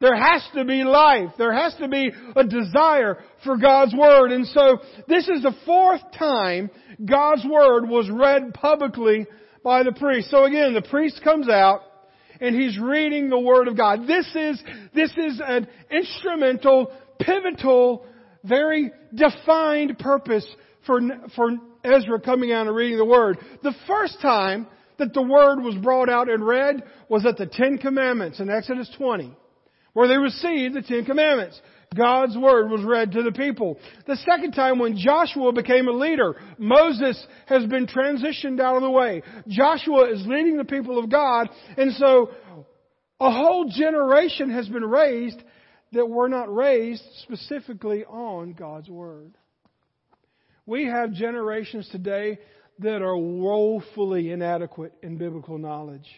There 0.00 0.14
has 0.14 0.46
to 0.54 0.64
be 0.64 0.84
life. 0.84 1.30
There 1.38 1.52
has 1.52 1.74
to 1.80 1.88
be 1.88 2.12
a 2.36 2.44
desire 2.44 3.18
for 3.42 3.56
God's 3.56 3.96
Word. 3.96 4.30
And 4.30 4.46
so 4.46 4.78
this 5.08 5.26
is 5.26 5.42
the 5.42 5.56
fourth 5.66 6.02
time 6.16 6.70
God's 7.04 7.44
Word 7.44 7.88
was 7.88 8.08
read 8.08 8.54
publicly 8.54 9.26
by 9.64 9.82
the 9.82 9.92
priest. 9.92 10.30
So 10.30 10.44
again, 10.44 10.74
the 10.74 10.82
priest 10.82 11.22
comes 11.24 11.48
out 11.48 11.80
and 12.40 12.54
he's 12.54 12.78
reading 12.78 13.30
the 13.30 13.38
Word 13.38 13.66
of 13.66 13.76
God. 13.76 14.06
This 14.06 14.26
is, 14.34 14.62
this 14.94 15.10
is 15.16 15.40
an 15.44 15.66
instrumental, 15.90 16.92
pivotal, 17.18 18.06
very 18.44 18.92
defined 19.14 19.98
purpose 19.98 20.46
for, 20.86 21.00
for 21.34 21.50
Ezra 21.82 22.20
coming 22.20 22.52
out 22.52 22.66
and 22.66 22.76
reading 22.76 22.98
the 22.98 23.04
Word. 23.04 23.38
The 23.62 23.74
first 23.86 24.20
time 24.20 24.66
that 24.98 25.14
the 25.14 25.22
Word 25.22 25.60
was 25.60 25.74
brought 25.82 26.10
out 26.10 26.28
and 26.28 26.46
read 26.46 26.82
was 27.08 27.24
at 27.24 27.38
the 27.38 27.46
Ten 27.46 27.78
Commandments 27.78 28.40
in 28.40 28.50
Exodus 28.50 28.90
20, 28.98 29.34
where 29.94 30.08
they 30.08 30.18
received 30.18 30.74
the 30.74 30.82
Ten 30.82 31.06
Commandments. 31.06 31.60
God's 31.94 32.36
word 32.36 32.70
was 32.70 32.82
read 32.82 33.12
to 33.12 33.22
the 33.22 33.32
people. 33.32 33.78
The 34.06 34.16
second 34.16 34.52
time 34.52 34.78
when 34.78 34.96
Joshua 34.96 35.52
became 35.52 35.88
a 35.88 35.92
leader, 35.92 36.36
Moses 36.58 37.24
has 37.46 37.64
been 37.66 37.86
transitioned 37.86 38.60
out 38.60 38.76
of 38.76 38.82
the 38.82 38.90
way. 38.90 39.22
Joshua 39.48 40.12
is 40.12 40.26
leading 40.26 40.56
the 40.56 40.64
people 40.64 40.98
of 40.98 41.10
God, 41.10 41.48
and 41.76 41.92
so 41.94 42.30
a 43.20 43.30
whole 43.30 43.70
generation 43.70 44.50
has 44.50 44.68
been 44.68 44.84
raised 44.84 45.42
that 45.92 46.06
were 46.06 46.28
not 46.28 46.52
raised 46.54 47.04
specifically 47.22 48.04
on 48.04 48.52
God's 48.52 48.88
word. 48.88 49.34
We 50.66 50.86
have 50.86 51.12
generations 51.12 51.88
today 51.90 52.38
that 52.80 53.02
are 53.02 53.16
woefully 53.16 54.30
inadequate 54.30 54.92
in 55.02 55.16
biblical 55.16 55.58
knowledge. 55.58 56.08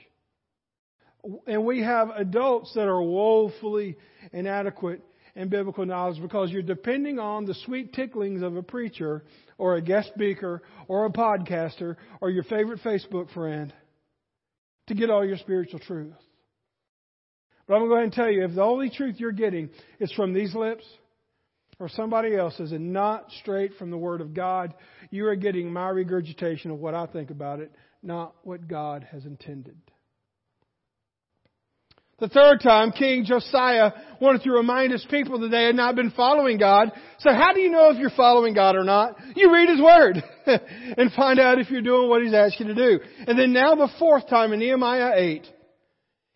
And 1.47 1.65
we 1.65 1.83
have 1.83 2.11
adults 2.11 2.73
that 2.75 2.87
are 2.87 3.03
woefully 3.03 3.97
inadequate 4.33 5.03
in 5.37 5.51
biblical 5.51 5.85
knowledge 5.85 6.21
because 6.21 6.51
you're 6.51 6.63
depending 6.63 7.19
on 7.19 7.45
the 7.45 7.55
sweet 7.67 7.93
ticklings 7.93 8.43
of 8.43 8.57
a 8.57 8.63
preacher 8.63 9.23
or 9.59 9.77
a 9.77 9.83
guest 9.83 10.09
speaker 10.15 10.63
or 10.89 11.05
a 11.05 11.11
podcaster 11.11 11.97
or 12.21 12.31
your 12.31 12.45
favorite 12.45 12.81
Facebook 12.81 13.33
friend 13.33 13.73
to 14.87 14.95
get 14.95 15.11
all 15.11 15.25
your 15.25 15.37
spiritual 15.37 15.79
truth. 15.79 16.15
But 17.69 17.75
I'm 17.75 17.81
going 17.81 17.91
to 17.91 17.93
go 17.93 17.95
ahead 17.97 18.05
and 18.05 18.13
tell 18.13 18.31
you 18.31 18.45
if 18.45 18.55
the 18.55 18.63
only 18.63 18.91
truth 18.91 19.17
you're 19.19 19.33
getting 19.33 19.69
is 20.01 20.11
from 20.13 20.33
these 20.33 20.55
lips 20.55 20.85
or 21.79 21.91
somebody 21.91 22.35
else's 22.35 22.73
and 22.73 22.93
not 22.93 23.31
straight 23.41 23.73
from 23.79 23.91
the 23.91 23.99
Word 23.99 24.23
of 24.23 24.33
God, 24.33 24.73
you 25.11 25.27
are 25.27 25.37
getting 25.37 25.71
my 25.71 25.91
regurgitation 25.91 26.71
of 26.71 26.79
what 26.79 26.95
I 26.95 27.07
think 27.07 27.31
about 27.31 27.61
it, 27.61 27.73
not 28.03 28.35
what 28.43 28.69
God 28.69 29.07
has 29.11 29.27
intended. 29.27 29.77
The 32.19 32.29
third 32.29 32.61
time, 32.63 32.93
King 32.93 33.25
Josiah 33.27 33.93
wanted 34.23 34.43
to 34.45 34.51
remind 34.51 34.91
his 34.91 35.07
people 35.11 35.41
that 35.41 35.49
they 35.49 35.65
had 35.65 35.75
not 35.75 35.97
been 35.97 36.11
following 36.11 36.57
God. 36.57 36.91
So 37.19 37.31
how 37.31 37.53
do 37.53 37.61
you 37.61 37.71
know 37.71 37.91
if 37.91 37.99
you're 37.99 38.09
following 38.09 38.55
God 38.55 38.75
or 38.75 38.85
not? 38.85 39.17
You 39.35 39.53
read 39.53 39.69
His 39.69 39.81
Word 39.81 40.25
and 40.97 41.13
find 41.13 41.39
out 41.39 41.59
if 41.59 41.71
you're 41.71 41.83
doing 41.83 42.09
what 42.09 42.23
He's 42.23 42.33
asked 42.33 42.59
you 42.59 42.69
to 42.69 42.75
do. 42.75 43.01
And 43.27 43.39
then 43.39 43.53
now 43.53 43.75
the 43.75 43.91
fourth 43.99 44.29
time 44.29 44.55
in 44.55 44.61
Nehemiah 44.61 45.13
8, 45.15 45.47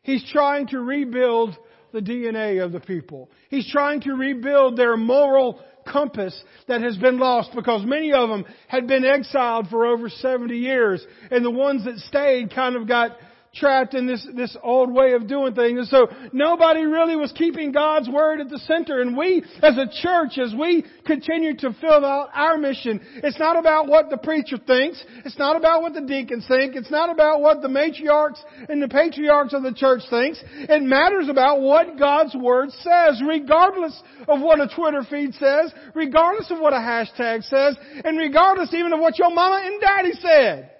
he's 0.02 0.30
trying 0.30 0.66
to 0.68 0.80
rebuild 0.80 1.56
the 1.92 2.00
DNA 2.00 2.62
of 2.62 2.72
the 2.72 2.80
people. 2.80 3.30
He's 3.48 3.70
trying 3.70 4.02
to 4.02 4.12
rebuild 4.12 4.76
their 4.76 4.98
moral 4.98 5.62
compass 5.90 6.38
that 6.68 6.82
has 6.82 6.98
been 6.98 7.18
lost 7.18 7.52
because 7.54 7.86
many 7.86 8.12
of 8.12 8.28
them 8.28 8.44
had 8.68 8.86
been 8.86 9.04
exiled 9.04 9.68
for 9.68 9.86
over 9.86 10.10
70 10.10 10.54
years 10.56 11.04
and 11.30 11.42
the 11.42 11.50
ones 11.50 11.86
that 11.86 11.96
stayed 11.98 12.54
kind 12.54 12.76
of 12.76 12.86
got 12.86 13.16
trapped 13.54 13.94
in 13.94 14.06
this, 14.06 14.26
this 14.34 14.56
old 14.62 14.92
way 14.92 15.12
of 15.12 15.26
doing 15.26 15.54
things. 15.54 15.78
And 15.78 15.88
so 15.88 16.08
nobody 16.32 16.84
really 16.84 17.16
was 17.16 17.32
keeping 17.32 17.72
God's 17.72 18.08
Word 18.08 18.40
at 18.40 18.48
the 18.48 18.58
center. 18.60 19.00
And 19.00 19.16
we, 19.16 19.42
as 19.62 19.76
a 19.76 19.86
church, 20.02 20.38
as 20.38 20.54
we 20.54 20.84
continue 21.04 21.56
to 21.58 21.74
fill 21.80 22.04
out 22.04 22.28
our 22.32 22.56
mission, 22.56 23.00
it's 23.16 23.38
not 23.38 23.58
about 23.58 23.88
what 23.88 24.08
the 24.08 24.18
preacher 24.18 24.56
thinks. 24.58 25.02
It's 25.24 25.38
not 25.38 25.56
about 25.56 25.82
what 25.82 25.94
the 25.94 26.02
deacons 26.02 26.46
think. 26.46 26.76
It's 26.76 26.90
not 26.90 27.10
about 27.10 27.40
what 27.40 27.60
the 27.60 27.68
matriarchs 27.68 28.40
and 28.68 28.80
the 28.80 28.88
patriarchs 28.88 29.52
of 29.52 29.62
the 29.62 29.74
church 29.74 30.02
thinks. 30.08 30.40
It 30.44 30.82
matters 30.82 31.28
about 31.28 31.60
what 31.60 31.98
God's 31.98 32.34
Word 32.36 32.70
says, 32.70 33.20
regardless 33.26 34.00
of 34.28 34.40
what 34.40 34.60
a 34.60 34.68
Twitter 34.74 35.02
feed 35.08 35.34
says, 35.34 35.72
regardless 35.94 36.50
of 36.50 36.60
what 36.60 36.72
a 36.72 36.76
hashtag 36.76 37.42
says, 37.44 37.76
and 38.04 38.16
regardless 38.16 38.72
even 38.72 38.92
of 38.92 39.00
what 39.00 39.18
your 39.18 39.34
mama 39.34 39.60
and 39.64 39.80
daddy 39.80 40.12
said. 40.20 40.70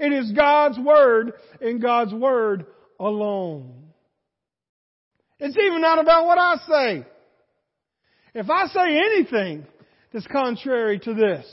It 0.00 0.14
is 0.14 0.32
God's 0.32 0.78
Word 0.78 1.34
and 1.60 1.80
God's 1.80 2.14
Word 2.14 2.64
alone. 2.98 3.90
It's 5.38 5.56
even 5.56 5.82
not 5.82 5.98
about 5.98 6.24
what 6.24 6.38
I 6.38 6.56
say. 6.66 7.06
If 8.34 8.48
I 8.48 8.66
say 8.68 8.96
anything 8.96 9.66
that's 10.10 10.26
contrary 10.26 10.98
to 11.00 11.12
this, 11.12 11.46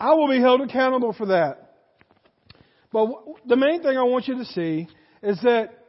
I 0.00 0.14
will 0.14 0.28
be 0.28 0.40
held 0.40 0.60
accountable 0.60 1.12
for 1.12 1.26
that. 1.26 1.76
But 2.92 3.08
the 3.46 3.56
main 3.56 3.82
thing 3.82 3.96
I 3.96 4.02
want 4.02 4.26
you 4.26 4.38
to 4.38 4.44
see 4.44 4.88
is 5.22 5.40
that 5.42 5.84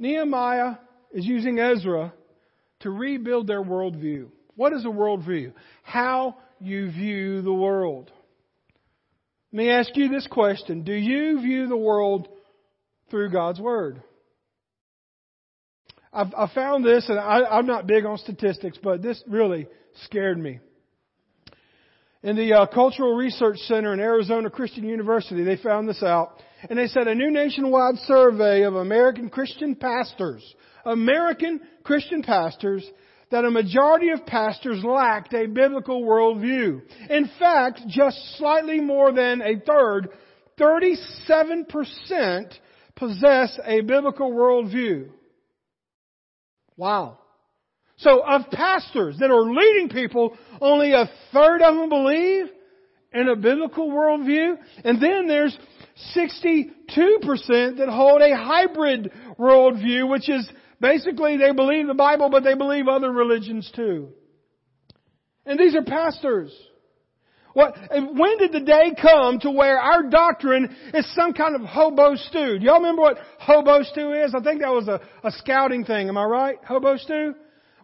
Nehemiah 0.00 0.78
is 1.12 1.24
using 1.24 1.60
Ezra 1.60 2.12
to 2.80 2.90
rebuild 2.90 3.46
their 3.46 3.62
worldview. 3.62 4.30
What 4.56 4.72
is 4.72 4.84
a 4.84 4.88
worldview? 4.88 5.52
How 5.84 6.38
you 6.60 6.90
view 6.90 7.42
the 7.42 7.52
world. 7.52 8.10
Let 9.52 9.58
me 9.58 9.70
ask 9.70 9.90
you 9.96 10.08
this 10.08 10.26
question. 10.28 10.82
Do 10.82 10.94
you 10.94 11.42
view 11.42 11.66
the 11.66 11.76
world 11.76 12.26
through 13.10 13.30
God's 13.30 13.60
Word? 13.60 14.02
I've, 16.10 16.32
I 16.34 16.50
found 16.54 16.86
this, 16.86 17.06
and 17.10 17.18
I, 17.18 17.58
am 17.58 17.66
not 17.66 17.86
big 17.86 18.06
on 18.06 18.16
statistics, 18.16 18.78
but 18.82 19.02
this 19.02 19.22
really 19.28 19.66
scared 20.04 20.38
me. 20.38 20.60
In 22.22 22.36
the 22.36 22.54
uh, 22.54 22.66
Cultural 22.66 23.14
Research 23.14 23.58
Center 23.66 23.92
in 23.92 24.00
Arizona 24.00 24.48
Christian 24.48 24.84
University, 24.84 25.44
they 25.44 25.56
found 25.56 25.86
this 25.86 26.02
out. 26.02 26.38
And 26.70 26.78
they 26.78 26.86
said 26.86 27.06
a 27.06 27.14
new 27.14 27.30
nationwide 27.30 27.96
survey 28.06 28.62
of 28.62 28.76
American 28.76 29.28
Christian 29.28 29.74
pastors, 29.74 30.42
American 30.86 31.60
Christian 31.82 32.22
pastors 32.22 32.88
that 33.32 33.44
a 33.44 33.50
majority 33.50 34.10
of 34.10 34.24
pastors 34.26 34.84
lacked 34.84 35.34
a 35.34 35.46
biblical 35.46 36.02
worldview. 36.02 36.82
In 37.10 37.28
fact, 37.38 37.80
just 37.88 38.36
slightly 38.36 38.78
more 38.78 39.10
than 39.10 39.40
a 39.40 39.58
third, 39.58 40.10
37% 40.60 42.52
possess 42.94 43.58
a 43.64 43.80
biblical 43.80 44.30
worldview. 44.30 45.08
Wow. 46.76 47.18
So 47.96 48.22
of 48.22 48.50
pastors 48.50 49.16
that 49.18 49.30
are 49.30 49.50
leading 49.50 49.88
people, 49.88 50.36
only 50.60 50.92
a 50.92 51.10
third 51.32 51.62
of 51.62 51.74
them 51.74 51.88
believe 51.88 52.46
in 53.12 53.28
a 53.28 53.36
biblical 53.36 53.90
worldview. 53.90 54.56
And 54.84 55.02
then 55.02 55.26
there's 55.26 55.56
62% 56.14 56.68
that 57.78 57.88
hold 57.88 58.20
a 58.20 58.36
hybrid 58.36 59.10
worldview, 59.38 60.10
which 60.10 60.28
is 60.28 60.50
Basically, 60.82 61.36
they 61.36 61.52
believe 61.52 61.86
the 61.86 61.94
Bible, 61.94 62.28
but 62.28 62.42
they 62.42 62.54
believe 62.54 62.88
other 62.88 63.12
religions 63.12 63.70
too. 63.74 64.08
And 65.46 65.56
these 65.58 65.76
are 65.76 65.82
pastors. 65.82 66.52
What, 67.54 67.76
when 67.90 68.38
did 68.38 68.50
the 68.50 68.60
day 68.60 68.92
come 69.00 69.38
to 69.40 69.50
where 69.50 69.78
our 69.78 70.02
doctrine 70.02 70.74
is 70.92 71.14
some 71.14 71.34
kind 71.34 71.54
of 71.54 71.60
hobo 71.62 72.16
stew? 72.16 72.58
Do 72.58 72.64
y'all 72.64 72.78
remember 72.78 73.02
what 73.02 73.18
hobo 73.38 73.84
stew 73.84 74.12
is? 74.12 74.34
I 74.34 74.42
think 74.42 74.60
that 74.62 74.72
was 74.72 74.88
a, 74.88 75.00
a 75.22 75.30
scouting 75.30 75.84
thing. 75.84 76.08
Am 76.08 76.18
I 76.18 76.24
right? 76.24 76.56
Hobo 76.66 76.96
stew? 76.96 77.34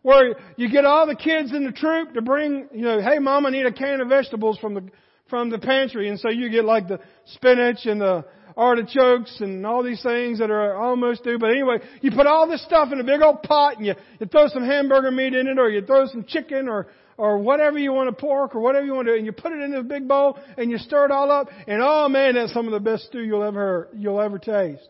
Where 0.02 0.34
you 0.56 0.68
get 0.68 0.84
all 0.84 1.06
the 1.06 1.14
kids 1.14 1.52
in 1.52 1.64
the 1.64 1.72
troop 1.72 2.14
to 2.14 2.22
bring, 2.22 2.66
you 2.72 2.82
know, 2.82 3.00
hey 3.00 3.20
mom, 3.20 3.46
I 3.46 3.50
need 3.50 3.66
a 3.66 3.72
can 3.72 4.00
of 4.00 4.08
vegetables 4.08 4.58
from 4.58 4.74
the, 4.74 4.88
from 5.30 5.50
the 5.50 5.58
pantry. 5.58 6.08
And 6.08 6.18
so 6.18 6.30
you 6.30 6.50
get 6.50 6.64
like 6.64 6.88
the 6.88 6.98
spinach 7.26 7.84
and 7.84 8.00
the, 8.00 8.24
artichokes 8.58 9.40
and 9.40 9.64
all 9.64 9.84
these 9.84 10.02
things 10.02 10.40
that 10.40 10.50
are 10.50 10.74
almost 10.74 11.22
due. 11.22 11.38
But 11.38 11.50
anyway, 11.50 11.78
you 12.02 12.10
put 12.10 12.26
all 12.26 12.48
this 12.48 12.62
stuff 12.64 12.92
in 12.92 12.98
a 12.98 13.04
big 13.04 13.22
old 13.22 13.42
pot 13.44 13.78
and 13.78 13.86
you, 13.86 13.94
you 14.18 14.26
throw 14.26 14.48
some 14.48 14.64
hamburger 14.64 15.12
meat 15.12 15.32
in 15.32 15.46
it 15.46 15.58
or 15.58 15.70
you 15.70 15.80
throw 15.80 16.06
some 16.06 16.24
chicken 16.24 16.68
or, 16.68 16.88
or 17.16 17.38
whatever 17.38 17.78
you 17.78 17.92
want 17.92 18.10
to 18.10 18.20
pork 18.20 18.56
or 18.56 18.60
whatever 18.60 18.84
you 18.84 18.94
want 18.94 19.06
to 19.06 19.14
and 19.14 19.24
you 19.24 19.32
put 19.32 19.52
it 19.52 19.62
in 19.62 19.70
this 19.70 19.84
big 19.84 20.08
bowl 20.08 20.36
and 20.56 20.70
you 20.70 20.78
stir 20.78 21.06
it 21.06 21.12
all 21.12 21.30
up 21.30 21.48
and 21.68 21.80
oh 21.80 22.08
man, 22.08 22.34
that's 22.34 22.52
some 22.52 22.66
of 22.66 22.72
the 22.72 22.80
best 22.80 23.04
stew 23.04 23.20
you'll 23.20 23.44
ever, 23.44 23.88
you'll 23.94 24.20
ever 24.20 24.38
taste. 24.38 24.88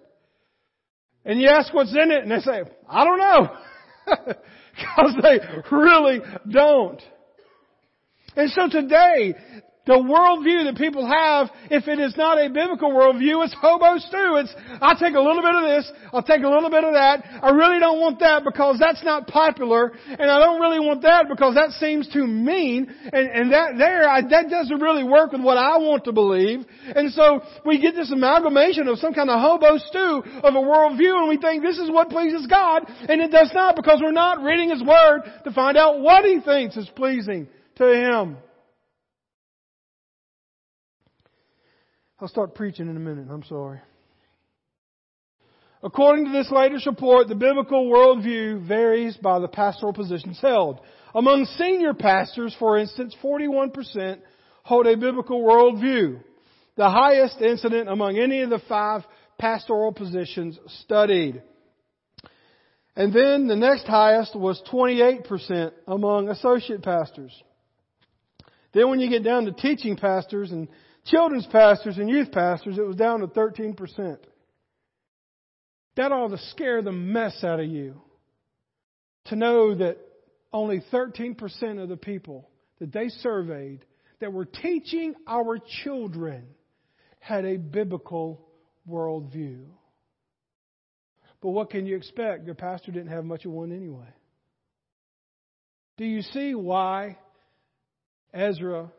And 1.27 1.39
you 1.39 1.49
ask 1.49 1.73
what's 1.75 1.93
in 1.93 2.11
it 2.11 2.23
and 2.23 2.31
they 2.31 2.41
say, 2.41 2.63
I 2.89 3.05
don't 3.05 3.19
know. 3.19 3.57
Because 4.79 5.17
they 5.23 5.41
really 5.77 6.21
don't. 6.49 7.03
And 8.37 8.49
so 8.51 8.69
today, 8.69 9.35
the 9.89 9.97
worldview 9.97 10.69
that 10.69 10.77
people 10.77 11.09
have, 11.09 11.49
if 11.73 11.89
it 11.89 11.99
is 11.99 12.15
not 12.15 12.37
a 12.37 12.53
biblical 12.53 12.93
worldview, 12.93 13.41
it's 13.43 13.57
hobo 13.57 13.97
stew. 13.97 14.37
It's, 14.37 14.53
I'll 14.85 15.01
take 15.01 15.17
a 15.17 15.21
little 15.21 15.41
bit 15.41 15.57
of 15.57 15.65
this, 15.65 15.91
I'll 16.13 16.23
take 16.23 16.45
a 16.45 16.49
little 16.49 16.69
bit 16.69 16.85
of 16.85 16.93
that. 16.93 17.25
I 17.41 17.49
really 17.57 17.81
don't 17.81 17.99
want 17.99 18.21
that 18.21 18.45
because 18.45 18.79
that's 18.79 19.03
not 19.03 19.27
popular, 19.27 19.97
and 20.07 20.31
I 20.31 20.39
don't 20.45 20.61
really 20.61 20.79
want 20.79 21.01
that 21.09 21.27
because 21.31 21.55
that 21.55 21.71
seems 21.81 22.07
too 22.13 22.27
mean, 22.27 22.93
and, 23.13 23.31
and 23.33 23.53
that 23.53 23.79
there, 23.79 24.07
I, 24.07 24.21
that 24.29 24.51
doesn't 24.51 24.79
really 24.79 25.05
work 25.05 25.33
with 25.33 25.41
what 25.41 25.57
I 25.57 25.79
want 25.79 26.05
to 26.05 26.13
believe. 26.13 26.67
And 26.85 27.11
so 27.11 27.41
we 27.65 27.81
get 27.81 27.97
this 27.97 28.13
amalgamation 28.13 28.89
of 28.89 28.99
some 28.99 29.15
kind 29.15 29.31
of 29.31 29.41
hobo 29.41 29.79
stew 29.79 30.23
of 30.45 30.53
a 30.53 30.61
worldview, 30.61 31.17
and 31.17 31.29
we 31.31 31.39
think 31.39 31.63
this 31.63 31.79
is 31.79 31.91
what 31.91 32.11
pleases 32.11 32.47
God, 32.47 32.85
and 33.09 33.23
it 33.23 33.31
does 33.31 33.51
not 33.55 33.75
because 33.75 34.01
we're 34.03 34.13
not 34.13 34.43
reading 34.43 34.69
His 34.69 34.83
Word 34.83 35.23
to 35.45 35.51
find 35.51 35.79
out 35.79 36.01
what 36.01 36.27
He 36.27 36.41
thinks 36.45 36.77
is 36.77 36.91
pleasing 36.95 37.49
to 37.77 37.87
Him. 37.89 38.37
I'll 42.21 42.29
start 42.29 42.55
preaching 42.55 42.89
in 42.89 42.97
a 42.97 43.01
minute. 43.01 43.29
I'm 43.31 43.45
sorry. 43.45 43.81
According 45.83 46.25
to 46.25 46.33
this 46.33 46.51
latest 46.51 46.87
report, 46.87 47.29
the 47.29 47.37
biblical 47.37 47.89
worldview 47.89 48.67
varies 48.67 49.17
by 49.17 49.39
the 49.39 49.47
pastoral 49.47 49.93
positions 49.93 50.41
held. 50.41 50.81
Among 51.15 51.45
senior 51.45 51.95
pastors, 51.95 52.55
for 52.59 52.77
instance, 52.77 53.15
41% 53.23 54.19
hold 54.65 54.87
a 54.89 54.97
biblical 54.97 55.41
worldview, 55.41 56.21
the 56.77 56.91
highest 56.91 57.41
incident 57.41 57.89
among 57.89 58.19
any 58.19 58.41
of 58.41 58.51
the 58.51 58.61
five 58.69 59.03
pastoral 59.39 59.93
positions 59.93 60.59
studied. 60.81 61.41
And 62.97 63.13
then 63.13 63.47
the 63.47 63.55
next 63.55 63.87
highest 63.87 64.35
was 64.35 64.61
28% 64.73 65.71
among 65.87 66.29
associate 66.29 66.83
pastors. 66.83 67.33
Then 68.75 68.91
when 68.91 68.99
you 68.99 69.09
get 69.09 69.23
down 69.23 69.45
to 69.45 69.53
teaching 69.53 69.97
pastors 69.97 70.51
and 70.51 70.69
children's 71.11 71.47
pastors 71.47 71.99
and 71.99 72.09
youth 72.09 72.33
pastors, 72.33 72.79
it 72.79 72.87
was 72.87 72.97
down 72.97 73.21
to 73.21 73.27
13%. 73.27 74.19
That 75.97 76.13
ought 76.13 76.29
to 76.29 76.39
scare 76.51 76.81
the 76.83 76.93
mess 76.93 77.43
out 77.43 77.61
of 77.61 77.67
you 77.67 78.01
to 79.27 79.37
know 79.37 79.75
that 79.75 79.99
only 80.53 80.83
13% 80.93 81.83
of 81.83 81.89
the 81.89 81.97
people 81.97 82.49
that 82.79 82.93
they 82.93 83.09
surveyed 83.09 83.85
that 84.21 84.33
were 84.33 84.45
teaching 84.45 85.15
our 85.27 85.59
children 85.83 86.47
had 87.21 87.45
a 87.45 87.57
biblical 87.57 88.47
worldview. 88.89 89.65
But 91.41 91.51
what 91.51 91.71
can 91.71 91.87
you 91.87 91.97
expect? 91.97 92.47
Your 92.47 92.55
pastor 92.55 92.91
didn't 92.91 93.11
have 93.11 93.25
much 93.25 93.45
of 93.45 93.53
one 93.53 93.73
anyway. 93.73 94.09
Do 95.97 96.05
you 96.05 96.23
see 96.23 96.55
why 96.55 97.19
Ezra 98.33 98.91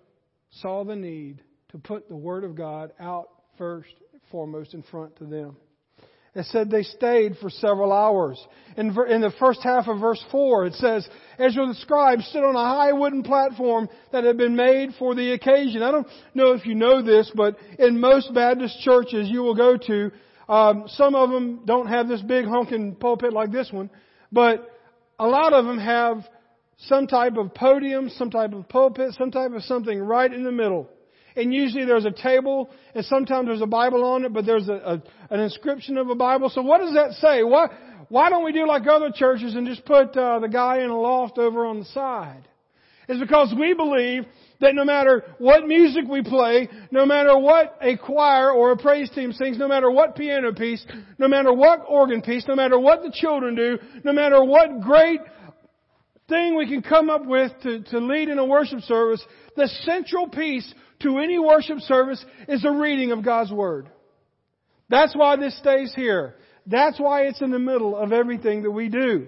saw 0.51 0.83
the 0.83 0.95
need 0.95 1.41
to 1.69 1.77
put 1.77 2.09
the 2.09 2.15
Word 2.15 2.43
of 2.43 2.55
God 2.55 2.91
out 2.99 3.29
first, 3.57 3.93
foremost 4.31 4.73
in 4.73 4.83
front 4.83 5.15
to 5.17 5.25
them. 5.25 5.55
It 6.35 6.45
said 6.45 6.69
they 6.69 6.83
stayed 6.83 7.37
for 7.41 7.49
several 7.49 7.91
hours. 7.91 8.39
In, 8.77 8.95
in 9.09 9.21
the 9.21 9.33
first 9.39 9.61
half 9.63 9.87
of 9.87 9.99
verse 9.99 10.23
4, 10.31 10.67
it 10.67 10.73
says, 10.75 11.07
Ezra 11.39 11.67
the 11.67 11.73
scribe 11.73 12.21
stood 12.21 12.43
on 12.43 12.55
a 12.55 12.63
high 12.63 12.93
wooden 12.93 13.23
platform 13.23 13.89
that 14.11 14.23
had 14.23 14.37
been 14.37 14.55
made 14.55 14.91
for 14.99 15.15
the 15.15 15.31
occasion. 15.33 15.81
I 15.81 15.91
don't 15.91 16.07
know 16.35 16.53
if 16.53 16.65
you 16.65 16.75
know 16.75 17.01
this, 17.01 17.31
but 17.33 17.57
in 17.79 17.99
most 17.99 18.33
Baptist 18.33 18.79
churches 18.81 19.27
you 19.27 19.41
will 19.41 19.55
go 19.55 19.75
to, 19.75 20.11
um, 20.47 20.83
some 20.87 21.15
of 21.15 21.31
them 21.31 21.61
don't 21.65 21.87
have 21.87 22.07
this 22.07 22.21
big 22.21 22.45
honking 22.45 22.95
pulpit 22.95 23.33
like 23.33 23.51
this 23.51 23.69
one, 23.71 23.89
but 24.31 24.69
a 25.17 25.27
lot 25.27 25.53
of 25.53 25.65
them 25.65 25.79
have 25.79 26.27
some 26.77 27.07
type 27.07 27.37
of 27.37 27.53
podium, 27.55 28.09
some 28.09 28.29
type 28.29 28.53
of 28.53 28.69
pulpit, 28.69 29.13
some 29.17 29.31
type 29.31 29.51
of 29.51 29.63
something 29.63 29.99
right 29.99 30.31
in 30.31 30.43
the 30.43 30.51
middle 30.51 30.87
and 31.35 31.53
usually 31.53 31.85
there's 31.85 32.05
a 32.05 32.11
table, 32.11 32.69
and 32.95 33.05
sometimes 33.05 33.47
there's 33.47 33.61
a 33.61 33.67
Bible 33.67 34.03
on 34.03 34.25
it, 34.25 34.33
but 34.33 34.45
there's 34.45 34.67
a, 34.67 34.73
a, 34.73 35.03
an 35.33 35.39
inscription 35.39 35.97
of 35.97 36.09
a 36.09 36.15
Bible. 36.15 36.49
So 36.49 36.61
what 36.61 36.79
does 36.79 36.93
that 36.93 37.13
say? 37.13 37.43
Why, 37.43 37.67
why 38.09 38.29
don't 38.29 38.43
we 38.43 38.51
do 38.51 38.67
like 38.67 38.87
other 38.87 39.11
churches 39.13 39.55
and 39.55 39.67
just 39.67 39.85
put 39.85 40.15
uh, 40.17 40.39
the 40.39 40.49
guy 40.49 40.79
in 40.79 40.89
a 40.89 40.99
loft 40.99 41.37
over 41.37 41.65
on 41.65 41.79
the 41.79 41.85
side? 41.85 42.47
It's 43.07 43.19
because 43.19 43.53
we 43.57 43.73
believe 43.73 44.25
that 44.61 44.75
no 44.75 44.85
matter 44.85 45.23
what 45.39 45.65
music 45.65 46.03
we 46.07 46.21
play, 46.21 46.69
no 46.91 47.05
matter 47.05 47.37
what 47.37 47.77
a 47.81 47.97
choir 47.97 48.51
or 48.51 48.71
a 48.71 48.77
praise 48.77 49.09
team 49.09 49.31
sings, 49.31 49.57
no 49.57 49.67
matter 49.67 49.89
what 49.89 50.15
piano 50.15 50.53
piece, 50.53 50.85
no 51.17 51.27
matter 51.27 51.51
what 51.51 51.83
organ 51.87 52.21
piece, 52.21 52.45
no 52.47 52.55
matter 52.55 52.77
what 52.77 53.01
the 53.01 53.11
children 53.11 53.55
do, 53.55 53.79
no 54.03 54.13
matter 54.13 54.43
what 54.43 54.81
great 54.81 55.21
thing 56.27 56.55
we 56.55 56.67
can 56.67 56.83
come 56.83 57.09
up 57.09 57.25
with 57.25 57.51
to, 57.63 57.81
to 57.83 57.99
lead 57.99 58.29
in 58.29 58.37
a 58.37 58.45
worship 58.45 58.81
service, 58.81 59.23
the 59.55 59.67
central 59.85 60.27
piece 60.27 60.71
to 61.01 61.19
any 61.19 61.39
worship 61.39 61.79
service 61.79 62.23
is 62.47 62.65
a 62.65 62.71
reading 62.71 63.11
of 63.11 63.23
God's 63.23 63.51
Word. 63.51 63.89
That's 64.89 65.15
why 65.15 65.35
this 65.35 65.57
stays 65.59 65.93
here. 65.95 66.35
That's 66.65 66.99
why 66.99 67.23
it's 67.23 67.41
in 67.41 67.51
the 67.51 67.59
middle 67.59 67.95
of 67.95 68.11
everything 68.11 68.63
that 68.63 68.71
we 68.71 68.89
do. 68.89 69.27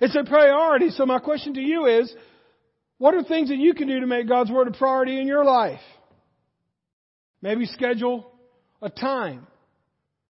It's 0.00 0.16
a 0.16 0.24
priority. 0.24 0.90
So 0.90 1.06
my 1.06 1.18
question 1.18 1.54
to 1.54 1.60
you 1.60 1.86
is, 1.86 2.12
what 2.98 3.14
are 3.14 3.22
things 3.22 3.48
that 3.48 3.58
you 3.58 3.74
can 3.74 3.88
do 3.88 4.00
to 4.00 4.06
make 4.06 4.28
God's 4.28 4.50
Word 4.50 4.68
a 4.68 4.72
priority 4.72 5.20
in 5.20 5.26
your 5.26 5.44
life? 5.44 5.80
Maybe 7.42 7.66
schedule 7.66 8.30
a 8.82 8.90
time. 8.90 9.46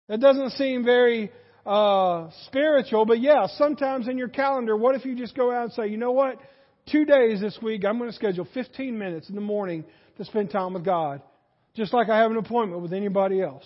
That 0.08 0.20
doesn't 0.20 0.50
seem 0.50 0.84
very 0.84 1.30
uh, 1.66 2.30
spiritual, 2.46 3.04
but 3.04 3.20
yeah, 3.20 3.46
sometimes 3.56 4.08
in 4.08 4.16
your 4.16 4.28
calendar, 4.28 4.76
what 4.76 4.94
if 4.94 5.04
you 5.04 5.14
just 5.14 5.36
go 5.36 5.52
out 5.52 5.64
and 5.64 5.72
say, 5.72 5.88
you 5.88 5.98
know 5.98 6.12
what? 6.12 6.38
Two 6.90 7.04
days 7.04 7.40
this 7.40 7.58
week, 7.62 7.84
I'm 7.84 7.98
going 7.98 8.10
to 8.10 8.16
schedule 8.16 8.46
15 8.54 8.98
minutes 8.98 9.28
in 9.28 9.34
the 9.34 9.40
morning 9.40 9.84
to 10.16 10.24
spend 10.24 10.50
time 10.50 10.74
with 10.74 10.84
God, 10.84 11.22
just 11.74 11.92
like 11.92 12.08
I 12.08 12.18
have 12.18 12.30
an 12.30 12.36
appointment 12.36 12.82
with 12.82 12.92
anybody 12.92 13.40
else. 13.40 13.64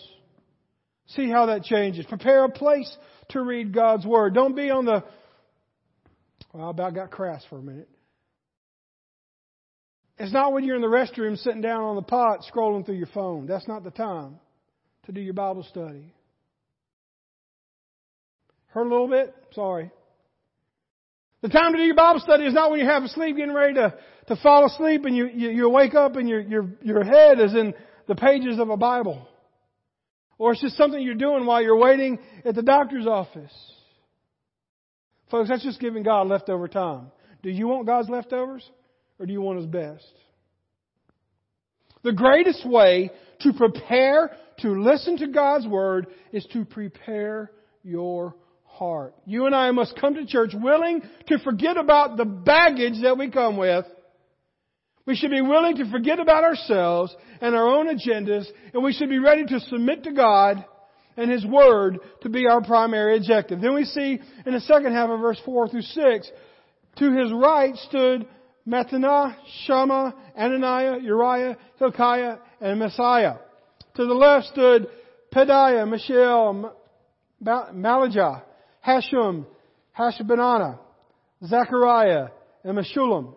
See 1.09 1.29
how 1.29 1.47
that 1.47 1.65
changes. 1.65 2.07
Prepare 2.07 2.45
a 2.45 2.51
place 2.51 2.97
to 3.31 3.43
read 3.43 3.75
God's 3.75 4.07
Word. 4.07 4.35
Don't 4.35 4.55
be 4.55 4.71
on 4.71 4.85
the, 4.85 5.05
well, 6.53 6.67
I 6.67 6.71
about 6.71 6.95
got 6.95 7.11
crass 7.11 7.45
for 7.49 7.59
a 7.59 7.63
minute. 7.63 7.89
It's 10.19 10.33
not 10.33 10.53
when 10.53 10.65
you're 10.65 10.77
in 10.77 10.83
the 10.83 10.89
restroom 10.89 11.37
sitting 11.37 11.63
down 11.63 11.83
on 11.83 11.97
the 11.97 12.03
pot 12.03 12.41
scrolling 12.53 12.87
through 12.87 12.97
your 12.97 13.09
phone. 13.09 13.47
That's 13.47 13.67
not 13.67 13.83
the 13.83 13.91
time 13.91 14.39
to 15.07 15.13
do 15.13 15.21
your 15.21 15.35
Bible 15.35 15.65
study. 15.65 16.15
Hurt 18.69 18.87
a 18.87 18.89
little 18.89 19.09
bit? 19.09 19.35
Sorry. 19.55 19.91
The 21.43 21.49
time 21.49 21.73
to 21.73 21.79
do 21.79 21.85
your 21.85 21.97
Bible 21.97 22.21
study 22.21 22.45
is 22.45 22.55
not 22.55 22.71
when 22.71 22.79
you're 22.79 22.89
half 22.89 23.03
asleep, 23.03 23.37
getting 23.37 23.53
ready 23.53 23.75
to, 23.75 23.95
to 24.29 24.37
fall 24.37 24.65
asleep, 24.67 25.05
and 25.05 25.17
you, 25.17 25.27
you, 25.27 25.51
you 25.51 25.69
wake 25.69 25.95
up 25.95 26.15
and 26.15 26.29
your, 26.29 26.41
your, 26.41 26.69
your 26.83 27.05
head 27.05 27.41
is 27.41 27.53
in 27.53 27.75
the 28.07 28.15
pages 28.15 28.61
of 28.61 28.71
a 28.71 28.77
Bible. 28.77 29.29
Or 30.39 30.53
it's 30.53 30.61
just 30.61 30.77
something 30.77 31.01
you're 31.01 31.15
doing 31.15 31.45
while 31.45 31.61
you're 31.61 31.77
waiting 31.77 32.21
at 32.45 32.55
the 32.55 32.63
doctor's 32.63 33.07
office. 33.07 33.53
Folks, 35.31 35.49
that's 35.49 35.65
just 35.65 35.81
giving 35.81 36.05
God 36.05 36.29
leftover 36.29 36.69
time. 36.69 37.11
Do 37.43 37.51
you 37.51 37.67
want 37.67 37.87
God's 37.87 38.09
leftovers? 38.09 38.69
Or 39.19 39.27
do 39.27 39.33
you 39.33 39.41
want 39.41 39.59
His 39.59 39.67
best? 39.67 40.07
The 42.05 42.13
greatest 42.13 42.69
way 42.69 43.11
to 43.41 43.53
prepare 43.53 44.37
to 44.59 44.69
listen 44.69 45.17
to 45.19 45.29
God's 45.29 45.67
Word 45.67 46.07
is 46.33 46.47
to 46.53 46.65
prepare 46.65 47.51
your 47.83 48.35
heart. 48.73 49.15
You 49.27 49.47
and 49.47 49.55
I 49.55 49.71
must 49.71 49.99
come 50.01 50.15
to 50.15 50.27
church 50.27 50.53
willing 50.55 51.03
to 51.29 51.39
forget 51.39 51.77
about 51.77 52.17
the 52.17 52.25
baggage 52.25 53.03
that 53.03 53.19
we 53.19 53.31
come 53.31 53.57
with. 53.57 53.85
We 55.07 55.17
should 55.17 55.31
be 55.31 55.41
willing 55.41 55.77
to 55.77 55.91
forget 55.91 56.21
about 56.21 56.45
ourselves 56.45 57.15
and 57.41 57.55
our 57.55 57.69
own 57.69 57.89
agendas, 57.89 58.47
and 58.73 58.83
we 58.83 58.93
should 58.93 59.11
be 59.11 59.19
ready 59.19 59.45
to 59.45 59.61
submit 59.61 60.05
to 60.05 60.13
God 60.13 60.65
and 61.17 61.31
His 61.31 61.45
Word 61.45 61.99
to 62.23 62.29
be 62.29 62.47
our 62.47 62.63
primary 62.63 63.17
objective. 63.17 63.61
Then 63.61 63.75
we 63.75 63.85
see 63.85 64.21
in 64.47 64.55
the 64.55 64.61
second 64.61 64.93
half 64.93 65.11
of 65.11 65.21
verse 65.21 65.41
4 65.45 65.69
through 65.69 65.83
6, 65.83 66.31
to 66.97 67.13
His 67.13 67.33
right 67.33 67.77
stood 67.89 68.27
Mattaniah, 68.67 69.35
Shammah, 69.67 70.15
Ananiah, 70.39 71.03
Uriah, 71.03 71.57
Hilkiah, 71.79 72.37
and 72.61 72.81
Maaseiah. 72.81 73.39
To 73.97 74.07
the 74.07 74.15
left 74.15 74.47
stood 74.47 74.87
Pedaiah, 75.35 75.89
Mishael, 75.89 76.73
Malchijah, 77.43 78.43
Hashum, 78.87 79.47
Hashabnah, 79.99 80.79
Zechariah, 81.45 82.29
and 82.65 82.79
Meshullam. 82.79 83.37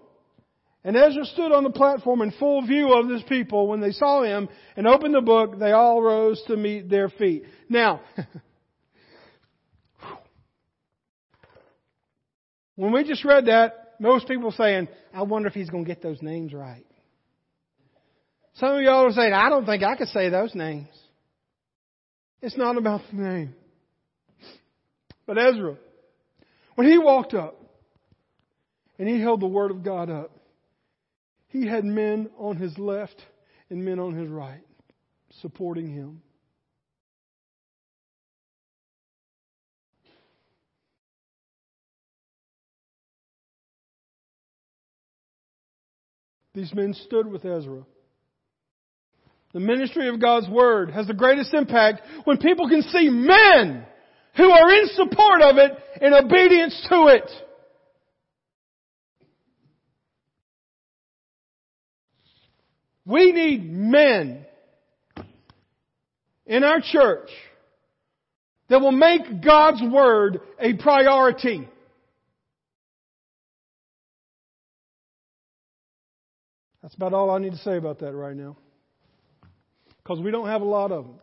And 0.84 0.96
Ezra 0.96 1.26
stood 1.26 1.52
on 1.52 1.64
the 1.64 1.72
platform 1.72 2.22
in 2.22 2.32
full 2.32 2.66
view 2.66 2.94
of 2.94 3.08
this 3.08 3.24
people. 3.28 3.68
When 3.68 3.82
they 3.82 3.92
saw 3.92 4.22
him 4.22 4.48
and 4.78 4.86
opened 4.86 5.16
the 5.16 5.22
book, 5.22 5.58
they 5.58 5.72
all 5.72 6.00
rose 6.02 6.42
to 6.48 6.56
meet 6.56 6.90
their 6.90 7.10
feet. 7.10 7.46
Now, 7.68 8.02
when 12.76 12.92
we 12.92 13.04
just 13.04 13.26
read 13.26 13.48
that, 13.48 13.96
most 14.00 14.28
people 14.28 14.52
saying, 14.52 14.88
I 15.12 15.24
wonder 15.24 15.48
if 15.48 15.56
he's 15.56 15.72
going 15.72 15.86
to 15.86 15.88
get 15.88 16.04
those 16.04 16.22
names 16.22 16.54
right. 16.54 16.86
Some 18.56 18.76
of 18.76 18.82
y'all 18.82 19.08
are 19.08 19.12
saying, 19.12 19.34
I 19.34 19.50
don't 19.50 19.66
think 19.66 19.84
I 19.84 19.96
could 19.96 20.10
say 20.10 20.30
those 20.30 20.54
names. 20.54 20.88
It's 22.42 22.58
not 22.58 22.78
about 22.78 23.02
the 23.12 23.18
name. 23.18 23.56
But 25.26 25.38
Ezra, 25.38 25.78
When 26.76 26.88
he 26.88 26.98
walked 26.98 27.34
up 27.34 27.60
and 29.00 29.08
he 29.08 29.20
held 29.20 29.42
the 29.42 29.48
Word 29.48 29.72
of 29.72 29.84
God 29.84 30.10
up, 30.10 30.32
he 31.48 31.66
had 31.68 31.86
men 31.86 32.30
on 32.38 32.58
his 32.58 32.78
left 32.78 33.16
and 33.70 33.84
men 33.84 34.00
on 34.00 34.14
his 34.14 34.30
right 34.30 34.62
supporting 35.42 35.90
him. 35.90 36.22
These 46.54 46.74
men 46.74 46.94
stood 46.94 47.28
with 47.28 47.44
Ezra. 47.44 47.84
The 49.54 49.60
ministry 49.60 50.08
of 50.08 50.22
God's 50.22 50.48
Word 50.50 50.90
has 50.92 51.08
the 51.08 51.14
greatest 51.14 51.54
impact 51.54 52.02
when 52.24 52.38
people 52.38 52.70
can 52.70 52.82
see 52.82 53.10
men 53.10 53.86
who 54.36 54.50
are 54.50 54.72
in 54.72 54.88
support 54.90 55.42
of 55.42 55.58
it 55.58 55.72
in 56.02 56.14
obedience 56.14 56.86
to 56.90 57.08
it. 57.08 57.32
We 63.06 63.32
need 63.32 63.72
men 63.72 64.46
in 66.46 66.64
our 66.64 66.82
church 66.82 67.30
that 68.68 68.82
will 68.82 68.92
make 68.92 69.44
God's 69.44 69.82
Word 69.82 70.42
a 70.60 70.74
priority. 70.74 71.70
That's 76.82 76.96
about 76.96 77.14
all 77.14 77.30
I 77.30 77.40
need 77.40 77.52
to 77.52 77.58
say 77.60 77.78
about 77.78 78.00
that 78.00 78.14
right 78.14 78.36
now. 78.36 78.58
Because 80.04 80.20
we 80.20 80.32
don't 80.32 80.48
have 80.48 80.62
a 80.62 80.66
lot 80.66 80.92
of 80.92 81.06
them. 81.06 81.16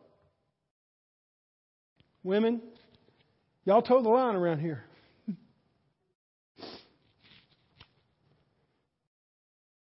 Women, 2.25 2.61
y'all 3.65 3.83
toe 3.83 4.03
the 4.03 4.09
line 4.09 4.35
around 4.35 4.61
here. 4.61 4.85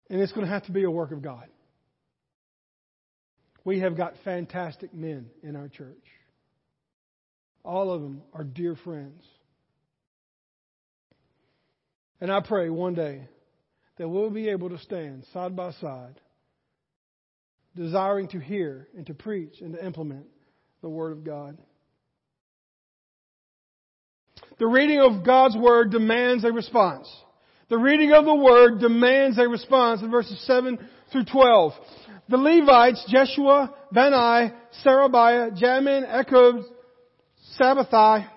and 0.09 0.21
it's 0.21 0.31
going 0.31 0.45
to 0.45 0.51
have 0.51 0.65
to 0.65 0.71
be 0.71 0.83
a 0.83 0.91
work 0.91 1.11
of 1.11 1.21
God. 1.21 1.47
We 3.63 3.79
have 3.79 3.97
got 3.97 4.13
fantastic 4.23 4.93
men 4.93 5.31
in 5.41 5.55
our 5.55 5.67
church. 5.67 6.03
All 7.63 7.91
of 7.91 8.01
them 8.01 8.21
are 8.31 8.43
dear 8.43 8.75
friends. 8.75 9.23
And 12.21 12.31
I 12.31 12.41
pray 12.41 12.69
one 12.69 12.93
day 12.93 13.27
that 13.97 14.07
we'll 14.07 14.29
be 14.29 14.49
able 14.49 14.69
to 14.69 14.77
stand 14.79 15.25
side 15.33 15.55
by 15.55 15.71
side, 15.73 16.19
desiring 17.75 18.27
to 18.29 18.39
hear 18.39 18.87
and 18.95 19.07
to 19.07 19.13
preach 19.13 19.61
and 19.61 19.73
to 19.73 19.83
implement 19.83 20.27
the 20.81 20.89
Word 20.89 21.11
of 21.11 21.23
God. 21.23 21.57
The 24.57 24.67
reading 24.67 25.01
of 25.01 25.25
God's 25.25 25.57
Word 25.57 25.91
demands 25.91 26.43
a 26.45 26.51
response. 26.51 27.09
The 27.69 27.77
reading 27.77 28.13
of 28.13 28.25
the 28.25 28.35
Word 28.35 28.79
demands 28.79 29.37
a 29.37 29.47
response 29.47 30.01
in 30.01 30.11
verses 30.11 30.39
7 30.45 30.77
through 31.11 31.25
12. 31.25 31.73
The 32.29 32.37
Levites, 32.37 33.05
Jeshua, 33.09 33.73
Bani, 33.91 34.51
Sherebiah, 34.83 35.51
Jamin, 35.51 36.07
Echod, 36.07 36.63
Sabbathai, 37.59 38.27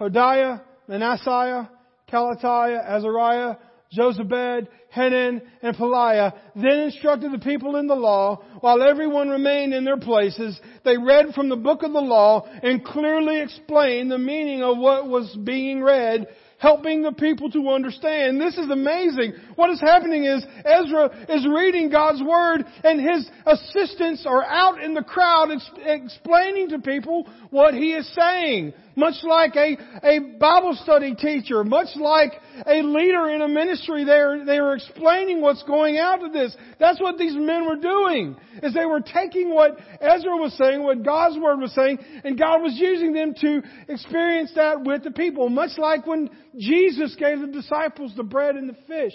Hodiah, 0.00 0.62
Manasseh, 0.88 1.68
Kelatiah, 2.10 2.88
Azariah, 2.88 3.56
Jozabad, 3.96 4.68
Hanan, 4.90 5.42
and 5.62 5.76
Pelaiah 5.76 6.34
then 6.54 6.80
instructed 6.80 7.32
the 7.32 7.38
people 7.38 7.76
in 7.76 7.86
the 7.86 7.94
law 7.94 8.42
while 8.60 8.82
everyone 8.82 9.28
remained 9.28 9.72
in 9.72 9.84
their 9.84 9.98
places. 9.98 10.58
They 10.84 10.98
read 10.98 11.34
from 11.34 11.48
the 11.48 11.56
book 11.56 11.82
of 11.82 11.92
the 11.92 12.00
law 12.00 12.46
and 12.62 12.84
clearly 12.84 13.40
explained 13.40 14.10
the 14.10 14.18
meaning 14.18 14.62
of 14.62 14.78
what 14.78 15.08
was 15.08 15.36
being 15.44 15.82
read 15.82 16.26
helping 16.58 17.02
the 17.02 17.12
people 17.12 17.50
to 17.50 17.68
understand. 17.70 18.40
This 18.40 18.58
is 18.58 18.68
amazing. 18.70 19.32
What 19.54 19.70
is 19.70 19.80
happening 19.80 20.24
is 20.24 20.44
Ezra 20.64 21.26
is 21.28 21.46
reading 21.46 21.88
God's 21.90 22.22
Word 22.22 22.64
and 22.84 23.00
his 23.00 23.28
assistants 23.46 24.26
are 24.26 24.44
out 24.44 24.82
in 24.82 24.94
the 24.94 25.02
crowd 25.02 25.50
ex- 25.52 25.70
explaining 25.84 26.70
to 26.70 26.80
people 26.80 27.28
what 27.50 27.74
he 27.74 27.92
is 27.92 28.12
saying. 28.14 28.74
Much 28.98 29.14
like 29.22 29.54
a, 29.54 29.76
a 30.02 30.18
Bible 30.40 30.76
study 30.82 31.14
teacher, 31.14 31.62
much 31.62 31.86
like 31.94 32.32
a 32.66 32.82
leader 32.82 33.28
in 33.28 33.40
a 33.42 33.46
ministry, 33.46 34.02
they 34.02 34.10
are, 34.10 34.44
they 34.44 34.58
are 34.58 34.74
explaining 34.74 35.40
what's 35.40 35.62
going 35.62 35.98
out 35.98 36.24
of 36.24 36.32
this. 36.32 36.56
That's 36.80 37.00
what 37.00 37.16
these 37.16 37.36
men 37.36 37.64
were 37.64 37.76
doing, 37.76 38.36
is 38.60 38.74
they 38.74 38.86
were 38.86 39.00
taking 39.00 39.54
what 39.54 39.78
Ezra 40.00 40.36
was 40.36 40.52
saying, 40.54 40.82
what 40.82 41.04
God's 41.04 41.38
Word 41.38 41.60
was 41.60 41.72
saying, 41.74 42.00
and 42.24 42.36
God 42.36 42.60
was 42.60 42.74
using 42.74 43.12
them 43.12 43.34
to 43.40 43.62
experience 43.88 44.50
that 44.56 44.82
with 44.82 45.04
the 45.04 45.12
people. 45.12 45.48
Much 45.48 45.78
like 45.78 46.04
when 46.04 46.28
Jesus 46.58 47.14
gave 47.14 47.38
the 47.38 47.46
disciples 47.46 48.12
the 48.16 48.24
bread 48.24 48.56
and 48.56 48.68
the 48.68 48.76
fish 48.88 49.14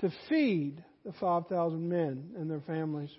to 0.00 0.10
feed 0.28 0.82
the 1.04 1.12
5,000 1.20 1.88
men 1.88 2.32
and 2.36 2.50
their 2.50 2.62
families. 2.62 3.10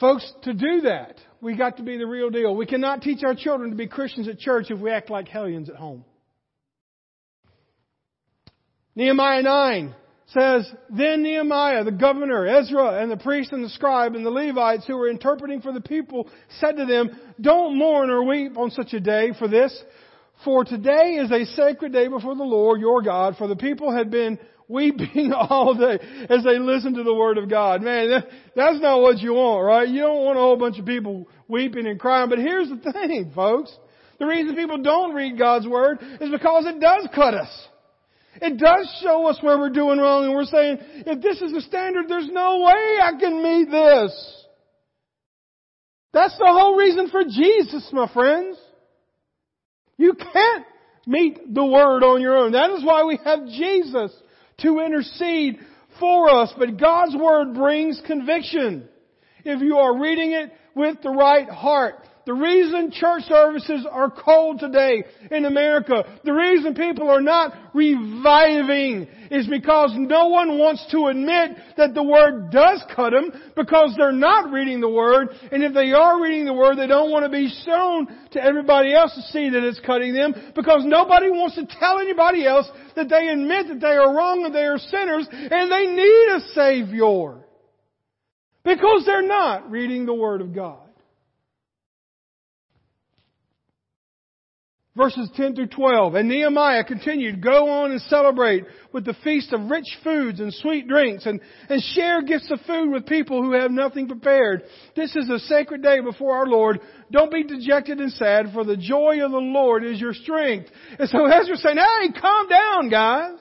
Folks, 0.00 0.32
to 0.44 0.54
do 0.54 0.80
that, 0.82 1.16
we 1.42 1.54
got 1.54 1.76
to 1.76 1.82
be 1.82 1.98
the 1.98 2.06
real 2.06 2.30
deal. 2.30 2.56
We 2.56 2.64
cannot 2.64 3.02
teach 3.02 3.22
our 3.22 3.34
children 3.34 3.68
to 3.70 3.76
be 3.76 3.86
Christians 3.86 4.28
at 4.28 4.38
church 4.38 4.70
if 4.70 4.80
we 4.80 4.90
act 4.90 5.10
like 5.10 5.28
hellions 5.28 5.68
at 5.68 5.76
home. 5.76 6.06
Nehemiah 8.96 9.42
9 9.42 9.94
says, 10.28 10.66
Then 10.88 11.22
Nehemiah, 11.22 11.84
the 11.84 11.92
governor, 11.92 12.46
Ezra, 12.46 13.02
and 13.02 13.10
the 13.10 13.18
priest 13.18 13.52
and 13.52 13.62
the 13.62 13.68
scribe 13.68 14.14
and 14.14 14.24
the 14.24 14.30
Levites 14.30 14.86
who 14.86 14.96
were 14.96 15.10
interpreting 15.10 15.60
for 15.60 15.72
the 15.72 15.82
people 15.82 16.28
said 16.60 16.78
to 16.78 16.86
them, 16.86 17.10
Don't 17.38 17.76
mourn 17.76 18.08
or 18.08 18.24
weep 18.24 18.56
on 18.56 18.70
such 18.70 18.94
a 18.94 19.00
day 19.00 19.32
for 19.38 19.48
this, 19.48 19.82
for 20.44 20.64
today 20.64 21.18
is 21.20 21.30
a 21.30 21.44
sacred 21.54 21.92
day 21.92 22.08
before 22.08 22.34
the 22.34 22.42
Lord 22.42 22.80
your 22.80 23.02
God, 23.02 23.36
for 23.36 23.48
the 23.48 23.56
people 23.56 23.94
had 23.94 24.10
been 24.10 24.38
weeping 24.70 25.32
all 25.36 25.74
day 25.74 25.98
as 26.28 26.44
they 26.44 26.58
listen 26.58 26.94
to 26.94 27.02
the 27.02 27.14
Word 27.14 27.36
of 27.36 27.50
God. 27.50 27.82
Man, 27.82 28.10
that, 28.10 28.26
that's 28.54 28.80
not 28.80 29.00
what 29.00 29.18
you 29.18 29.34
want, 29.34 29.64
right? 29.64 29.88
You 29.88 30.02
don't 30.02 30.24
want 30.24 30.38
a 30.38 30.40
whole 30.40 30.56
bunch 30.56 30.78
of 30.78 30.86
people 30.86 31.28
weeping 31.48 31.86
and 31.86 31.98
crying. 31.98 32.30
But 32.30 32.38
here's 32.38 32.68
the 32.68 32.92
thing, 32.92 33.32
folks. 33.34 33.76
The 34.18 34.26
reason 34.26 34.54
people 34.54 34.82
don't 34.82 35.14
read 35.14 35.38
God's 35.38 35.66
Word 35.66 35.98
is 36.20 36.30
because 36.30 36.66
it 36.66 36.80
does 36.80 37.08
cut 37.14 37.34
us. 37.34 37.68
It 38.40 38.58
does 38.58 39.00
show 39.02 39.26
us 39.26 39.38
where 39.40 39.58
we're 39.58 39.70
doing 39.70 39.98
wrong 39.98 40.24
and 40.24 40.34
we're 40.34 40.44
saying, 40.44 40.78
if 40.80 41.20
this 41.20 41.40
is 41.40 41.52
the 41.52 41.62
standard, 41.62 42.06
there's 42.08 42.28
no 42.30 42.60
way 42.60 42.98
I 43.02 43.12
can 43.18 43.42
meet 43.42 43.70
this. 43.70 44.44
That's 46.12 46.36
the 46.38 46.46
whole 46.46 46.76
reason 46.76 47.08
for 47.08 47.24
Jesus, 47.24 47.88
my 47.92 48.10
friends. 48.12 48.56
You 49.96 50.14
can't 50.14 50.64
meet 51.06 51.54
the 51.54 51.64
Word 51.64 52.04
on 52.04 52.20
your 52.20 52.36
own. 52.36 52.52
That 52.52 52.70
is 52.70 52.84
why 52.84 53.04
we 53.04 53.18
have 53.24 53.46
Jesus 53.46 54.12
to 54.62 54.80
intercede 54.80 55.58
for 55.98 56.28
us. 56.28 56.52
But 56.58 56.78
God's 56.78 57.16
Word 57.16 57.54
brings 57.54 58.00
conviction. 58.06 58.88
If 59.44 59.62
you 59.62 59.76
are 59.78 60.00
reading 60.00 60.32
it 60.32 60.52
with 60.74 60.98
the 61.02 61.10
right 61.10 61.48
heart. 61.48 62.06
The 62.26 62.34
reason 62.34 62.90
church 62.92 63.22
services 63.22 63.86
are 63.90 64.10
cold 64.10 64.60
today 64.60 65.04
in 65.30 65.46
America, 65.46 66.04
the 66.22 66.34
reason 66.34 66.74
people 66.74 67.08
are 67.08 67.20
not 67.20 67.52
reviving 67.72 69.08
is 69.30 69.46
because 69.46 69.92
no 69.94 70.28
one 70.28 70.58
wants 70.58 70.84
to 70.90 71.06
admit 71.06 71.56
that 71.76 71.94
the 71.94 72.02
Word 72.02 72.50
does 72.50 72.84
cut 72.94 73.10
them 73.10 73.32
because 73.56 73.94
they're 73.96 74.12
not 74.12 74.52
reading 74.52 74.80
the 74.80 74.88
Word. 74.88 75.28
And 75.50 75.62
if 75.62 75.72
they 75.72 75.92
are 75.92 76.22
reading 76.22 76.44
the 76.44 76.52
Word, 76.52 76.76
they 76.76 76.86
don't 76.86 77.10
want 77.10 77.24
to 77.24 77.30
be 77.30 77.48
shown 77.64 78.06
to 78.32 78.42
everybody 78.42 78.94
else 78.94 79.14
to 79.14 79.22
see 79.32 79.48
that 79.48 79.64
it's 79.64 79.80
cutting 79.80 80.12
them 80.12 80.34
because 80.54 80.82
nobody 80.84 81.30
wants 81.30 81.56
to 81.56 81.66
tell 81.66 82.00
anybody 82.00 82.46
else 82.46 82.68
that 82.96 83.08
they 83.08 83.28
admit 83.28 83.68
that 83.68 83.80
they 83.80 83.96
are 83.96 84.14
wrong 84.14 84.44
and 84.44 84.54
they 84.54 84.66
are 84.66 84.78
sinners 84.78 85.26
and 85.30 85.72
they 85.72 85.86
need 85.86 86.28
a 86.34 86.40
Savior. 86.54 87.46
Because 88.62 89.06
they're 89.06 89.26
not 89.26 89.70
reading 89.70 90.04
the 90.04 90.14
Word 90.14 90.42
of 90.42 90.54
God. 90.54 90.89
Verses 94.96 95.30
10 95.36 95.54
through 95.54 95.68
12. 95.68 96.16
And 96.16 96.28
Nehemiah 96.28 96.82
continued, 96.82 97.40
Go 97.40 97.68
on 97.70 97.92
and 97.92 98.00
celebrate 98.02 98.64
with 98.92 99.04
the 99.04 99.14
feast 99.22 99.52
of 99.52 99.70
rich 99.70 99.86
foods 100.02 100.40
and 100.40 100.52
sweet 100.52 100.88
drinks 100.88 101.26
and, 101.26 101.40
and 101.68 101.80
share 101.94 102.22
gifts 102.22 102.50
of 102.50 102.58
food 102.66 102.90
with 102.90 103.06
people 103.06 103.40
who 103.40 103.52
have 103.52 103.70
nothing 103.70 104.08
prepared. 104.08 104.64
This 104.96 105.14
is 105.14 105.30
a 105.30 105.38
sacred 105.38 105.84
day 105.84 106.00
before 106.00 106.36
our 106.36 106.46
Lord. 106.46 106.80
Don't 107.12 107.32
be 107.32 107.44
dejected 107.44 108.00
and 108.00 108.12
sad, 108.12 108.46
for 108.52 108.64
the 108.64 108.76
joy 108.76 109.24
of 109.24 109.30
the 109.30 109.38
Lord 109.38 109.84
is 109.84 110.00
your 110.00 110.12
strength. 110.12 110.68
And 110.98 111.08
so 111.08 111.24
Ezra's 111.40 111.62
saying, 111.62 111.76
hey, 111.76 112.20
calm 112.20 112.48
down, 112.48 112.88
guys. 112.88 113.38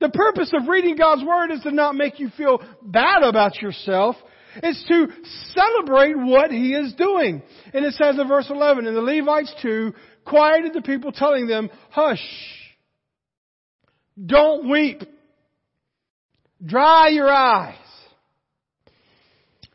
The 0.00 0.08
purpose 0.08 0.52
of 0.52 0.68
reading 0.68 0.96
God's 0.96 1.24
Word 1.24 1.52
is 1.52 1.62
to 1.62 1.70
not 1.70 1.94
make 1.94 2.18
you 2.18 2.30
feel 2.36 2.58
bad 2.82 3.22
about 3.22 3.62
yourself. 3.62 4.16
It's 4.62 4.84
to 4.88 5.08
celebrate 5.54 6.16
what 6.16 6.50
He 6.50 6.72
is 6.72 6.94
doing. 6.94 7.42
And 7.72 7.84
it 7.84 7.94
says 7.94 8.18
in 8.18 8.28
verse 8.28 8.48
11, 8.50 8.86
and 8.86 8.96
the 8.96 9.00
Levites 9.00 9.54
too 9.62 9.92
quieted 10.26 10.74
the 10.74 10.82
people, 10.82 11.12
telling 11.12 11.46
them, 11.46 11.70
hush, 11.90 12.24
don't 14.24 14.68
weep, 14.68 15.02
dry 16.64 17.08
your 17.08 17.30
eyes. 17.30 17.76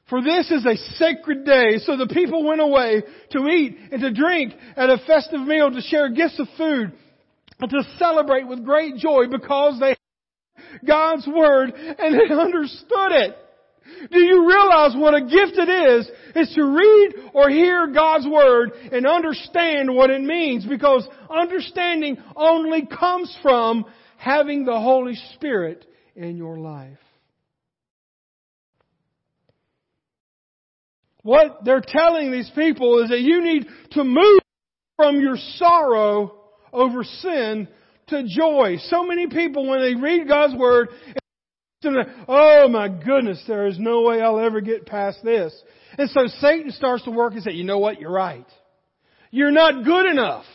For 0.10 0.22
this 0.22 0.52
is 0.52 0.66
a 0.66 0.76
sacred 0.96 1.46
day. 1.46 1.78
So 1.86 1.96
the 1.96 2.08
people 2.08 2.46
went 2.46 2.60
away 2.60 3.02
to 3.32 3.48
eat 3.48 3.78
and 3.94 4.02
to 4.02 4.12
drink 4.12 4.54
at 4.76 4.90
a 4.90 4.98
festive 5.08 5.40
meal, 5.40 5.72
to 5.72 5.82
share 5.82 6.10
gifts 6.10 6.38
of 6.38 6.48
food, 6.58 6.92
and 7.60 7.70
to 7.70 7.84
celebrate 7.98 8.46
with 8.46 8.66
great 8.66 8.98
joy 8.98 9.28
because 9.32 9.80
they 9.80 9.90
had 9.90 10.86
God's 10.86 11.26
Word 11.28 11.72
and 11.74 12.14
they 12.16 12.34
understood 12.34 13.12
it. 13.14 13.38
Do 14.12 14.20
you 14.20 14.48
realize 14.48 14.96
what 14.96 15.16
a 15.16 15.22
gift 15.22 15.58
it 15.58 15.70
is, 15.70 16.10
is 16.36 16.54
to 16.56 16.64
read 16.64 17.14
or 17.34 17.50
hear 17.50 17.88
God's 17.88 18.28
Word 18.28 18.72
and 18.92 19.06
understand 19.06 19.94
what 19.94 20.10
it 20.10 20.22
means? 20.22 20.66
Because 20.66 21.08
understanding 21.30 22.18
only 22.36 22.86
comes 22.86 23.36
from 23.42 23.86
having 24.18 24.66
the 24.66 24.80
Holy 24.80 25.16
Spirit 25.36 25.86
in 26.16 26.38
your 26.38 26.58
life. 26.58 26.98
What 31.24 31.64
they're 31.64 31.84
telling 31.86 32.32
these 32.32 32.52
people 32.56 33.04
is 33.04 33.10
that 33.10 33.22
you 33.22 33.44
need 33.44 33.68
to 33.92 34.04
move 34.04 34.40
from 34.96 35.20
your 35.20 35.38
sorrow 35.56 36.40
over 36.74 37.04
sin 37.04 37.68
to 38.08 38.24
joy. 38.28 38.78
So 38.86 39.04
many 39.04 39.28
people, 39.28 39.68
when 39.68 39.82
they 39.82 39.96
read 39.96 40.28
God's 40.28 40.56
Word, 40.56 40.90
oh 41.84 42.68
my 42.70 42.88
goodness, 42.88 43.44
there 43.48 43.68
is 43.68 43.80
no 43.80 44.02
way 44.04 44.22
I'll 44.22 44.40
ever 44.40 44.62
get 44.62 44.86
past 44.86 45.24
this. 45.24 45.54
And 45.98 46.10
so 46.10 46.28
Satan 46.40 46.72
starts 46.72 47.04
to 47.04 47.12
work 47.12 47.34
and 47.34 47.44
say, 47.44 47.52
you 47.52 47.64
know 47.64 47.80
what, 47.80 48.00
you're 48.00 48.12
right. 48.12 48.46
You're 49.32 49.52
not 49.52 49.84
good 49.84 50.06
enough. 50.06 50.46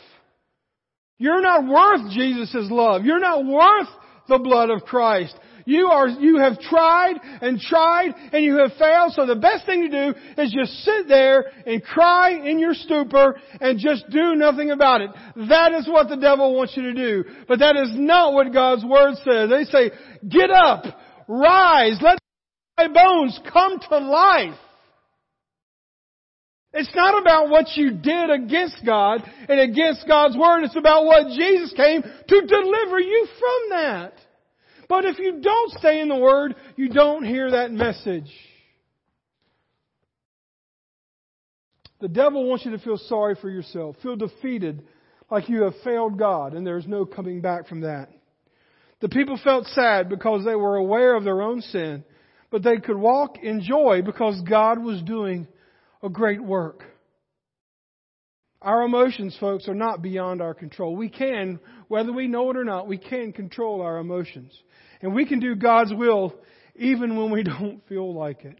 You're 1.18 1.40
not 1.40 1.66
worth 1.66 2.10
Jesus' 2.12 2.68
love. 2.70 3.04
You're 3.04 3.20
not 3.20 3.44
worth 3.44 3.88
the 4.28 4.38
blood 4.38 4.70
of 4.70 4.82
Christ. 4.82 5.34
You 5.66 5.88
are, 5.88 6.08
you 6.08 6.38
have 6.38 6.60
tried 6.60 7.14
and 7.40 7.58
tried 7.58 8.14
and 8.32 8.44
you 8.44 8.58
have 8.58 8.72
failed. 8.78 9.12
So 9.14 9.26
the 9.26 9.34
best 9.34 9.66
thing 9.66 9.82
to 9.82 10.12
do 10.12 10.18
is 10.40 10.54
just 10.56 10.72
sit 10.84 11.08
there 11.08 11.46
and 11.66 11.82
cry 11.82 12.30
in 12.30 12.60
your 12.60 12.72
stupor 12.72 13.36
and 13.60 13.78
just 13.78 14.08
do 14.10 14.36
nothing 14.36 14.70
about 14.70 15.00
it. 15.00 15.10
That 15.48 15.72
is 15.72 15.88
what 15.88 16.08
the 16.08 16.16
devil 16.16 16.54
wants 16.54 16.76
you 16.76 16.84
to 16.84 16.94
do. 16.94 17.24
But 17.48 17.58
that 17.58 17.76
is 17.76 17.90
not 17.94 18.32
what 18.32 18.52
God's 18.52 18.84
Word 18.84 19.14
says. 19.24 19.50
They 19.50 19.64
say, 19.64 19.90
get 20.28 20.50
up, 20.50 20.84
rise, 21.28 21.98
let 22.00 22.18
my 22.76 22.88
bones 22.88 23.38
come 23.52 23.78
to 23.80 23.98
life. 23.98 24.58
It's 26.72 26.94
not 26.94 27.20
about 27.20 27.48
what 27.48 27.68
you 27.74 27.92
did 27.92 28.30
against 28.30 28.84
God 28.84 29.22
and 29.48 29.58
against 29.58 30.06
God's 30.06 30.36
Word. 30.36 30.64
It's 30.64 30.76
about 30.76 31.06
what 31.06 31.28
Jesus 31.28 31.72
came 31.74 32.02
to 32.02 32.40
deliver 32.40 33.00
you 33.00 33.26
from 33.38 33.70
that. 33.70 34.12
But 34.88 35.06
if 35.06 35.18
you 35.18 35.40
don't 35.40 35.72
stay 35.78 36.00
in 36.00 36.08
the 36.08 36.16
Word, 36.16 36.54
you 36.76 36.90
don't 36.90 37.24
hear 37.24 37.50
that 37.52 37.72
message. 37.72 38.30
The 42.00 42.08
devil 42.08 42.46
wants 42.46 42.66
you 42.66 42.72
to 42.72 42.78
feel 42.78 42.98
sorry 42.98 43.36
for 43.40 43.48
yourself, 43.48 43.96
feel 44.02 44.16
defeated, 44.16 44.86
like 45.30 45.48
you 45.48 45.62
have 45.62 45.74
failed 45.82 46.18
God, 46.18 46.52
and 46.52 46.66
there's 46.66 46.86
no 46.86 47.06
coming 47.06 47.40
back 47.40 47.68
from 47.68 47.80
that. 47.80 48.10
The 49.00 49.08
people 49.08 49.38
felt 49.42 49.66
sad 49.66 50.08
because 50.08 50.44
they 50.44 50.54
were 50.54 50.76
aware 50.76 51.16
of 51.16 51.24
their 51.24 51.42
own 51.42 51.60
sin, 51.60 52.04
but 52.50 52.62
they 52.62 52.78
could 52.78 52.96
walk 52.96 53.36
in 53.42 53.60
joy 53.60 54.02
because 54.02 54.40
God 54.42 54.82
was 54.82 55.02
doing 55.02 55.46
a 56.02 56.08
great 56.08 56.42
work. 56.42 56.82
Our 58.62 58.82
emotions, 58.82 59.36
folks, 59.38 59.68
are 59.68 59.74
not 59.74 60.02
beyond 60.02 60.40
our 60.40 60.54
control. 60.54 60.96
We 60.96 61.10
can, 61.10 61.60
whether 61.88 62.12
we 62.12 62.26
know 62.26 62.50
it 62.50 62.56
or 62.56 62.64
not, 62.64 62.88
we 62.88 62.98
can 62.98 63.32
control 63.32 63.82
our 63.82 63.98
emotions. 63.98 64.52
And 65.02 65.14
we 65.14 65.26
can 65.26 65.40
do 65.40 65.54
God's 65.54 65.92
will 65.92 66.34
even 66.74 67.16
when 67.16 67.30
we 67.30 67.42
don't 67.44 67.86
feel 67.88 68.14
like 68.14 68.44
it. 68.44 68.58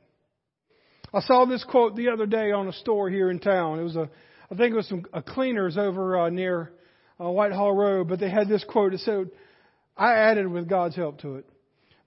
I 1.15 1.21
saw 1.21 1.47
this 1.47 1.65
quote 1.65 1.97
the 1.97 2.11
other 2.11 2.27
day 2.27 2.53
on 2.53 2.69
a 2.69 2.73
store 2.73 3.09
here 3.09 3.31
in 3.31 3.39
town. 3.39 3.79
It 3.79 3.85
was 3.85 3.97
a, 3.97 4.11
I 4.51 4.55
think 4.55 4.75
it 4.75 4.77
was 4.77 4.89
some 4.89 5.07
a 5.13 5.23
cleaners 5.23 5.79
over 5.79 6.19
uh, 6.19 6.29
near 6.29 6.73
uh, 7.19 7.31
Whitehall 7.31 7.73
Road, 7.73 8.09
but 8.09 8.21
they 8.21 8.29
had 8.29 8.49
this 8.49 8.65
quote. 8.65 8.93
It 8.93 9.01
said, 9.01 9.31
I 9.97 10.15
added 10.15 10.49
with 10.49 10.69
God's 10.69 10.97
help 10.97 11.21
to 11.21 11.37
it. 11.37 11.47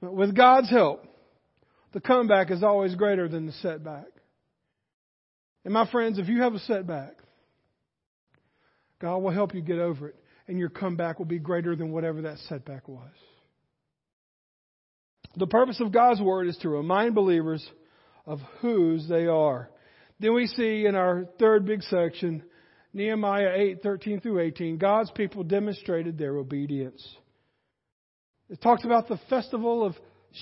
With 0.02 0.36
God's 0.36 0.69
help, 0.69 1.06
the 1.91 1.99
comeback 1.99 2.52
is 2.52 2.63
always 2.63 2.95
greater 2.95 3.28
than 3.28 3.45
the 3.45 3.52
setback. 3.54 4.06
And 5.65 5.73
my 5.73 5.89
friends, 5.91 6.19
if 6.19 6.30
you 6.30 6.41
have 6.41 6.54
a 6.54 6.60
setback, 6.60 7.15
God 8.99 9.17
will 9.17 9.32
help 9.32 9.54
you 9.54 9.62
get 9.62 9.80
over 9.80 10.10
it, 10.10 10.15
and 10.47 10.58
your 10.58 10.69
comeback 10.69 11.19
will 11.19 11.25
be 11.25 11.39
greater 11.39 11.75
than 11.75 11.91
whatever 11.91 12.23
that 12.23 12.38
setback 12.49 12.88
was. 12.88 13.12
The 15.36 15.47
purpose 15.47 15.80
of 15.80 15.91
God's 15.91 16.21
Word 16.21 16.47
is 16.47 16.58
to 16.58 16.69
remind 16.69 17.15
believers 17.15 17.67
of 18.25 18.39
whose 18.62 19.08
they 19.08 19.28
are. 19.28 19.69
Then 20.19 20.34
we 20.34 20.47
see 20.47 20.86
in 20.86 20.95
our 20.95 21.25
third 21.39 21.65
big 21.65 21.82
section, 21.84 22.43
Nehemiah 22.93 23.54
8, 23.56 23.84
13 23.84 24.21
through 24.21 24.39
18, 24.39 24.78
God's 24.78 25.12
people 25.12 25.43
demonstrated 25.43 26.17
their 26.17 26.36
obedience. 26.36 27.08
It 28.50 28.62
talks 28.62 28.84
about 28.84 29.08
the 29.08 29.20
festival 29.30 29.84
of 29.84 29.96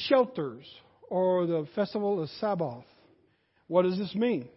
shelters 0.08 0.65
or 1.10 1.46
the 1.46 1.67
festival 1.76 2.22
of 2.22 2.30
Sabbath. 2.39 2.86
What 3.67 3.84
does 3.84 3.98
this 3.98 4.15
mean? 4.15 4.48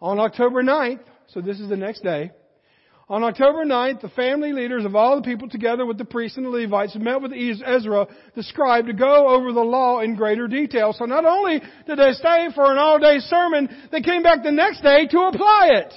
On 0.00 0.20
October 0.20 0.62
9th, 0.62 1.02
so 1.28 1.40
this 1.40 1.58
is 1.58 1.68
the 1.68 1.76
next 1.76 2.02
day, 2.02 2.30
on 3.08 3.24
October 3.24 3.64
9th, 3.64 4.00
the 4.00 4.08
family 4.10 4.52
leaders 4.52 4.84
of 4.84 4.94
all 4.94 5.16
the 5.16 5.22
people 5.22 5.48
together 5.48 5.84
with 5.84 5.98
the 5.98 6.04
priests 6.04 6.36
and 6.36 6.46
the 6.46 6.50
Levites 6.50 6.94
met 6.94 7.20
with 7.20 7.32
Ezra, 7.32 8.06
the 8.34 8.42
scribe, 8.44 8.86
to 8.86 8.92
go 8.92 9.28
over 9.28 9.52
the 9.52 9.60
law 9.60 10.00
in 10.00 10.14
greater 10.14 10.46
detail. 10.46 10.94
So 10.96 11.04
not 11.04 11.24
only 11.24 11.60
did 11.86 11.98
they 11.98 12.12
stay 12.12 12.48
for 12.54 12.70
an 12.70 12.78
all-day 12.78 13.18
sermon, 13.18 13.68
they 13.90 14.00
came 14.00 14.22
back 14.22 14.42
the 14.42 14.52
next 14.52 14.82
day 14.82 15.08
to 15.08 15.18
apply 15.22 15.70
it. 15.72 15.92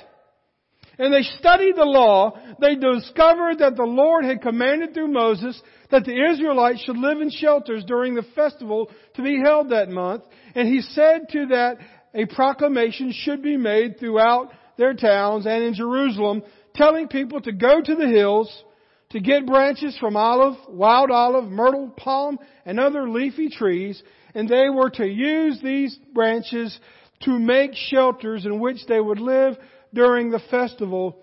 And 0.97 1.13
they 1.13 1.23
studied 1.23 1.75
the 1.75 1.85
law. 1.85 2.39
They 2.59 2.75
discovered 2.75 3.59
that 3.59 3.75
the 3.75 3.83
Lord 3.83 4.25
had 4.25 4.41
commanded 4.41 4.93
through 4.93 5.09
Moses 5.09 5.61
that 5.91 6.05
the 6.05 6.31
Israelites 6.31 6.83
should 6.83 6.97
live 6.97 7.21
in 7.21 7.29
shelters 7.29 7.83
during 7.85 8.15
the 8.15 8.25
festival 8.35 8.89
to 9.15 9.23
be 9.23 9.39
held 9.43 9.69
that 9.69 9.89
month. 9.89 10.23
And 10.55 10.67
he 10.67 10.81
said 10.81 11.29
to 11.31 11.47
that 11.47 11.77
a 12.13 12.25
proclamation 12.25 13.11
should 13.11 13.43
be 13.43 13.57
made 13.57 13.99
throughout 13.99 14.51
their 14.77 14.93
towns 14.93 15.45
and 15.45 15.63
in 15.63 15.73
Jerusalem 15.73 16.43
telling 16.73 17.07
people 17.07 17.41
to 17.41 17.51
go 17.51 17.81
to 17.81 17.95
the 17.95 18.07
hills 18.07 18.63
to 19.09 19.19
get 19.19 19.45
branches 19.45 19.97
from 19.99 20.17
olive, 20.17 20.57
wild 20.67 21.11
olive, 21.11 21.45
myrtle, 21.45 21.89
palm, 21.95 22.37
and 22.65 22.79
other 22.79 23.09
leafy 23.09 23.49
trees, 23.49 24.01
and 24.33 24.49
they 24.49 24.69
were 24.69 24.89
to 24.89 25.05
use 25.05 25.59
these 25.61 25.97
branches 26.13 26.77
to 27.21 27.39
make 27.39 27.71
shelters 27.73 28.45
in 28.45 28.59
which 28.59 28.85
they 28.87 28.99
would 28.99 29.19
live 29.19 29.55
during 29.95 30.29
the 30.29 30.41
festival 30.51 31.17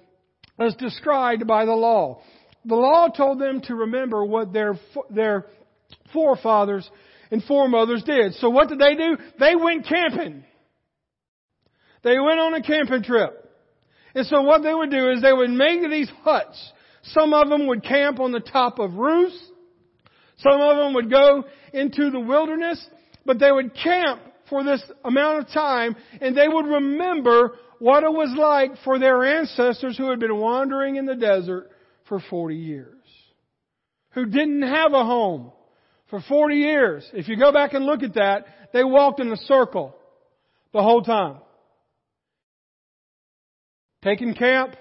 as 0.58 0.74
described 0.74 1.46
by 1.46 1.64
the 1.64 1.72
law. 1.72 2.22
The 2.64 2.74
law 2.74 3.08
told 3.08 3.38
them 3.38 3.61
to 3.62 3.74
remember 3.74 4.24
what 4.24 4.52
their, 4.52 4.78
their 5.11 5.46
forefathers 6.12 6.88
and 7.30 7.42
foremothers 7.44 8.02
did. 8.04 8.35
So 8.35 8.50
what 8.50 8.68
did 8.68 8.78
they 8.78 8.94
do? 8.94 9.16
They 9.38 9.54
went 9.54 9.87
camping. 9.87 10.44
They 12.02 12.18
went 12.18 12.40
on 12.40 12.54
a 12.54 12.62
camping 12.62 13.02
trip. 13.02 13.38
And 14.14 14.26
so 14.26 14.42
what 14.42 14.62
they 14.62 14.74
would 14.74 14.90
do 14.90 15.11
is 15.11 15.22
they 15.22 15.32
would 15.32 15.50
make 15.50 15.80
these 15.90 16.11
huts. 16.22 16.72
Some 17.02 17.32
of 17.32 17.48
them 17.48 17.66
would 17.66 17.82
camp 17.82 18.20
on 18.20 18.32
the 18.32 18.40
top 18.40 18.78
of 18.78 18.94
roofs. 18.94 19.38
Some 20.38 20.61
of 20.61 20.76
them 20.76 20.94
would 20.94 21.11
go 21.11 21.44
into 21.72 22.11
the 22.11 22.20
wilderness, 22.20 22.85
but 23.24 23.38
they 23.38 23.50
would 23.50 23.74
camp 23.74 24.20
for 24.48 24.62
this 24.62 24.82
amount 25.04 25.38
of 25.38 25.52
time 25.52 25.96
and 26.20 26.37
they 26.37 26.48
would 26.48 26.66
remember 26.66 27.56
what 27.83 28.05
it 28.05 28.12
was 28.12 28.33
like 28.38 28.71
for 28.85 29.01
their 29.01 29.25
ancestors 29.25 29.99
who 29.99 30.09
had 30.09 30.21
been 30.21 30.37
wandering 30.37 30.95
in 30.95 31.05
the 31.05 31.16
desert 31.16 31.68
for 32.09 32.21
40 32.31 32.55
years. 32.55 32.95
Who 34.11 34.27
didn't 34.27 34.62
have 34.62 34.92
a 34.92 35.05
home 35.05 35.51
for 36.09 36.21
40 36.21 36.55
years. 36.55 37.05
If 37.12 37.27
you 37.27 37.37
go 37.37 37.51
back 37.51 37.73
and 37.73 37.85
look 37.85 38.05
at 38.05 38.14
that, 38.14 38.47
they 38.73 38.85
walked 38.85 39.18
in 39.18 39.33
a 39.33 39.37
circle 39.37 39.97
the 40.73 40.81
whole 40.81 41.03
time 41.03 41.38
taking 44.05 44.35
camp, 44.35 44.77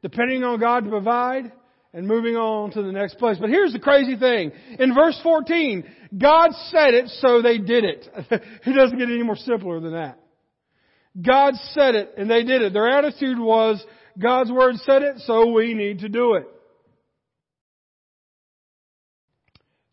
depending 0.00 0.44
on 0.44 0.60
God 0.60 0.84
to 0.84 0.90
provide, 0.90 1.50
and 1.92 2.06
moving 2.06 2.36
on 2.36 2.70
to 2.70 2.82
the 2.82 2.92
next 2.92 3.18
place. 3.18 3.36
But 3.40 3.50
here's 3.50 3.72
the 3.72 3.80
crazy 3.80 4.16
thing. 4.16 4.52
In 4.78 4.94
verse 4.94 5.18
14, 5.24 5.84
God 6.16 6.50
said 6.70 6.94
it, 6.94 7.08
so 7.20 7.42
they 7.42 7.58
did 7.58 7.84
it. 7.84 8.08
it 8.30 8.76
doesn't 8.76 8.96
get 8.96 9.08
any 9.08 9.24
more 9.24 9.36
simpler 9.36 9.80
than 9.80 9.94
that. 9.94 10.20
God 11.20 11.54
said 11.72 11.94
it, 11.94 12.14
and 12.16 12.30
they 12.30 12.44
did 12.44 12.62
it. 12.62 12.72
Their 12.72 12.88
attitude 12.88 13.38
was, 13.38 13.82
God's 14.18 14.50
Word 14.50 14.76
said 14.86 15.02
it, 15.02 15.18
so 15.20 15.50
we 15.50 15.74
need 15.74 16.00
to 16.00 16.08
do 16.08 16.34
it. 16.34 16.46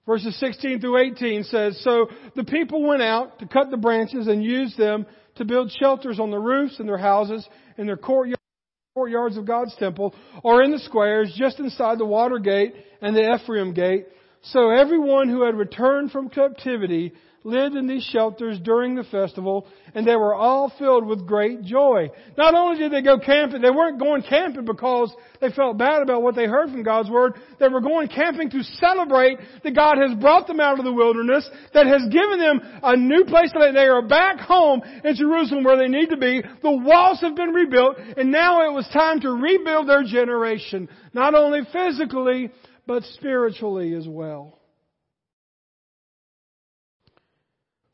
Verses 0.06 0.40
16 0.40 0.80
through 0.80 0.98
18 0.98 1.44
says, 1.44 1.80
So 1.84 2.08
the 2.36 2.46
people 2.46 2.88
went 2.88 3.02
out 3.02 3.40
to 3.40 3.48
cut 3.48 3.70
the 3.70 3.78
branches 3.78 4.28
and 4.28 4.42
use 4.42 4.74
them 4.78 5.06
to 5.36 5.46
build 5.46 5.72
shelters 5.80 6.20
on 6.20 6.32
the 6.32 6.40
roofs 6.40 6.80
in 6.80 6.88
their 6.88 6.98
houses 6.98 7.48
in 7.78 7.88
their 7.88 7.98
courtyards 7.98 9.38
of 9.38 9.46
God's 9.46 9.76
temple, 9.76 10.16
or 10.44 10.64
in 10.64 10.72
the 10.72 10.80
squares 10.80 11.34
just 11.38 11.60
inside 11.60 12.00
the 12.00 12.06
water 12.06 12.40
gate 12.40 12.74
and 13.02 13.16
the 13.16 13.36
Ephraim 13.36 13.74
gate, 13.74 14.06
So 14.42 14.70
everyone 14.70 15.30
who 15.30 15.46
had 15.46 15.56
returned 15.56 16.12
from 16.12 16.30
captivity 16.30 17.14
lived 17.44 17.76
in 17.76 17.88
these 17.88 18.04
shelters 18.04 18.60
during 18.60 18.96
the 18.96 19.04
festival, 19.06 19.68
and 19.96 20.06
they 20.06 20.16
were 20.16 20.34
all 20.34 20.72
filled 20.78 21.06
with 21.06 21.26
great 21.26 21.64
joy. 21.64 22.10
Not 22.38 22.56
only 22.56 22.78
did 22.78 22.92
they 22.92 23.02
go 23.02 23.20
camping, 23.20 23.62
they 23.62 23.70
weren't 23.70 24.00
going 24.00 24.24
camping 24.24 24.66
because 24.66 25.14
they 25.40 25.52
felt 25.52 25.78
bad 25.78 26.02
about 26.02 26.22
what 26.22 26.36
they 26.36 26.46
heard 26.46 26.70
from 26.70 26.84
God's 26.84 27.10
Word. 27.10 27.36
They 27.60 27.68
were 27.68 27.82
going 27.82 28.08
camping 28.10 28.50
to 28.50 28.64
celebrate 28.80 29.40
that 29.64 29.76
God 29.76 29.98
has 29.98 30.18
brought 30.20 30.48
them 30.48 30.60
out 30.60 30.80
of 30.80 30.86
the 30.86 30.94
wilderness, 30.94 31.48
that 31.74 31.88
has 31.88 32.02
given 32.12 32.40
them 32.40 32.62
a 32.84 32.98
new 32.98 33.26
place 33.26 33.52
to 33.54 33.60
live. 33.60 33.74
they 33.74 33.88
are 33.88 34.08
back 34.08 34.40
home 34.40 34.82
in 35.04 35.16
Jerusalem 35.16 35.64
where 35.64 35.78
they 35.78 35.88
need 35.88 36.10
to 36.10 36.18
be. 36.18 36.42
The 36.62 36.72
walls 36.72 37.22
have 37.22 37.36
been 37.36 37.54
rebuilt, 37.54 37.98
and 38.18 38.32
now 38.32 38.70
it 38.70 38.74
was 38.74 38.88
time 38.92 39.22
to 39.22 39.32
rebuild 39.32 39.88
their 39.88 40.04
generation, 40.04 40.90
not 41.14 41.36
only 41.36 41.62
physically, 41.72 42.52
but 42.86 43.04
spiritually 43.16 43.94
as 43.94 44.08
well. 44.08 44.57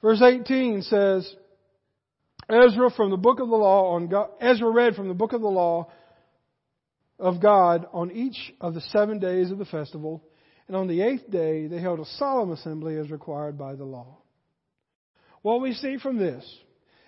Verse 0.04 0.22
18 0.22 0.82
says, 0.82 1.34
Ezra 2.50 2.92
from 2.92 3.10
the 3.10 3.18
book 3.18 3.40
of 3.40 3.48
the 3.48 3.56
law 3.56 3.96
on 3.96 4.10
God, 4.10 4.32
Ezra 4.42 4.70
read 4.70 4.96
from 4.96 5.08
the 5.08 5.14
book 5.14 5.32
of 5.32 5.40
the 5.40 5.48
law 5.48 5.90
of 7.18 7.42
God 7.42 7.88
on 7.94 8.12
each 8.12 8.54
of 8.60 8.74
the 8.74 8.82
seven 8.82 9.20
days 9.20 9.50
of 9.50 9.60
the 9.60 9.66
festival, 9.66 10.22
and 10.68 10.76
on 10.76 10.90
the 10.90 11.02
eighth 11.02 11.32
day 11.32 11.68
they 11.68 11.80
held 11.80 12.02
a 12.02 12.06
solemn 12.18 12.52
assembly 12.52 12.98
as 12.98 13.10
required 13.10 13.58
by 13.58 13.76
the 13.76 13.86
law. 13.86 14.18
What 15.42 15.62
we 15.62 15.74
see 15.74 15.98
from 15.98 16.18
this 16.18 16.44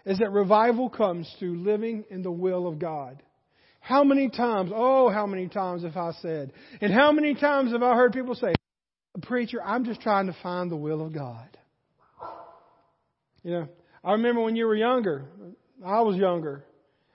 is 0.06 0.20
that 0.20 0.32
revival 0.32 0.90
comes 0.90 1.30
through 1.38 1.64
living 1.64 2.06
in 2.10 2.24
the 2.24 2.32
will 2.32 2.66
of 2.66 2.80
God. 2.80 3.22
How 3.82 4.06
many 4.06 4.30
times, 4.30 4.72
oh, 4.74 5.10
how 5.10 5.26
many 5.26 5.50
times 5.50 5.84
have 5.84 5.98
I 5.98 6.14
said, 6.22 6.54
and 6.80 6.94
how 6.94 7.12
many 7.12 7.36
times 7.36 7.74
have 7.74 7.84
I 7.84 7.94
heard 7.94 8.14
people 8.14 8.36
say, 8.36 8.56
Preacher, 9.22 9.62
I'm 9.62 9.84
just 9.84 10.00
trying 10.00 10.28
to 10.28 10.36
find 10.42 10.72
the 10.72 10.78
will 10.78 11.06
of 11.06 11.14
God. 11.14 11.58
You 13.46 13.52
know, 13.52 13.68
I 14.04 14.14
remember 14.14 14.42
when 14.42 14.56
you 14.56 14.66
were 14.66 14.76
younger, 14.76 15.26
I 15.86 16.02
was 16.02 16.18
younger, 16.18 16.66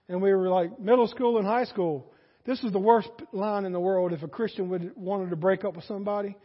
and 0.08 0.22
we 0.22 0.32
were 0.32 0.48
like 0.48 0.78
middle 0.78 1.08
school 1.08 1.38
and 1.38 1.46
high 1.46 1.64
school. 1.64 2.12
This 2.46 2.62
was 2.62 2.72
the 2.72 2.78
worst 2.78 3.10
line 3.32 3.64
in 3.64 3.72
the 3.72 3.80
world 3.80 4.12
if 4.12 4.22
a 4.22 4.28
Christian 4.28 4.68
would 4.68 4.92
wanted 4.94 5.30
to 5.30 5.36
break 5.36 5.64
up 5.64 5.74
with 5.74 5.84
somebody. 5.86 6.36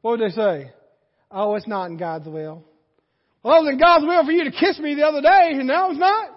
What 0.00 0.18
would 0.18 0.28
they 0.28 0.34
say? 0.34 0.72
Oh, 1.30 1.54
it's 1.54 1.68
not 1.68 1.84
in 1.84 1.96
God's 1.96 2.26
will. 2.26 2.64
Well, 3.44 3.58
it 3.58 3.62
was 3.62 3.70
in 3.74 3.78
God's 3.78 4.04
will 4.06 4.24
for 4.24 4.32
you 4.32 4.42
to 4.42 4.50
kiss 4.50 4.76
me 4.80 4.96
the 4.96 5.06
other 5.06 5.22
day, 5.22 5.50
and 5.52 5.68
now 5.68 5.90
it's 5.90 6.00
not. 6.00 6.30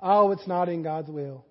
Oh, 0.00 0.30
it's 0.32 0.46
not 0.46 0.70
in 0.70 0.82
God's 0.82 1.10
will. 1.10 1.44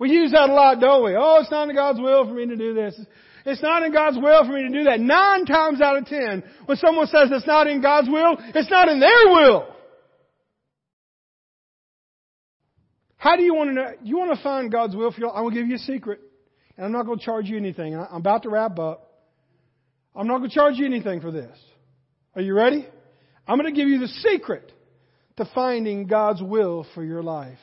We 0.00 0.10
use 0.10 0.32
that 0.32 0.50
a 0.50 0.52
lot, 0.52 0.80
don't 0.80 1.04
we? 1.04 1.14
Oh, 1.16 1.38
it's 1.40 1.52
not 1.52 1.68
in 1.68 1.76
God's 1.76 2.00
will 2.00 2.26
for 2.26 2.34
me 2.34 2.46
to 2.46 2.56
do 2.56 2.74
this. 2.74 3.00
It's 3.46 3.62
not 3.62 3.84
in 3.84 3.92
God's 3.92 4.18
will 4.18 4.44
for 4.44 4.52
me 4.52 4.62
to 4.62 4.68
do 4.70 4.84
that. 4.84 4.98
Nine 4.98 5.46
times 5.46 5.80
out 5.80 5.96
of 5.96 6.06
ten, 6.06 6.42
when 6.66 6.76
someone 6.78 7.06
says 7.06 7.28
it's 7.30 7.46
not 7.46 7.68
in 7.68 7.80
God's 7.80 8.08
will, 8.08 8.36
it's 8.54 8.70
not 8.70 8.88
in 8.88 8.98
their 8.98 9.26
will. 9.26 9.68
How 13.16 13.36
do 13.36 13.44
you 13.44 13.54
want 13.54 13.70
to 13.70 13.74
know? 13.74 13.92
You 14.02 14.18
want 14.18 14.36
to 14.36 14.42
find 14.42 14.70
God's 14.70 14.96
will 14.96 15.12
for 15.12 15.20
you? 15.20 15.30
I'm 15.30 15.44
going 15.44 15.54
to 15.54 15.60
give 15.60 15.68
you 15.68 15.76
a 15.76 15.78
secret. 15.78 16.20
And 16.76 16.84
I'm 16.84 16.92
not 16.92 17.06
going 17.06 17.18
to 17.18 17.24
charge 17.24 17.46
you 17.46 17.56
anything. 17.56 17.96
I'm 17.96 18.16
about 18.16 18.42
to 18.42 18.50
wrap 18.50 18.78
up. 18.78 19.10
I'm 20.14 20.26
not 20.26 20.38
going 20.38 20.50
to 20.50 20.54
charge 20.54 20.74
you 20.76 20.84
anything 20.84 21.20
for 21.20 21.30
this. 21.30 21.56
Are 22.34 22.42
you 22.42 22.54
ready? 22.54 22.86
I'm 23.46 23.58
going 23.58 23.72
to 23.72 23.80
give 23.80 23.88
you 23.88 24.00
the 24.00 24.08
secret 24.08 24.72
to 25.36 25.48
finding 25.54 26.06
God's 26.06 26.42
will 26.42 26.84
for 26.94 27.04
your 27.04 27.22
life. 27.22 27.58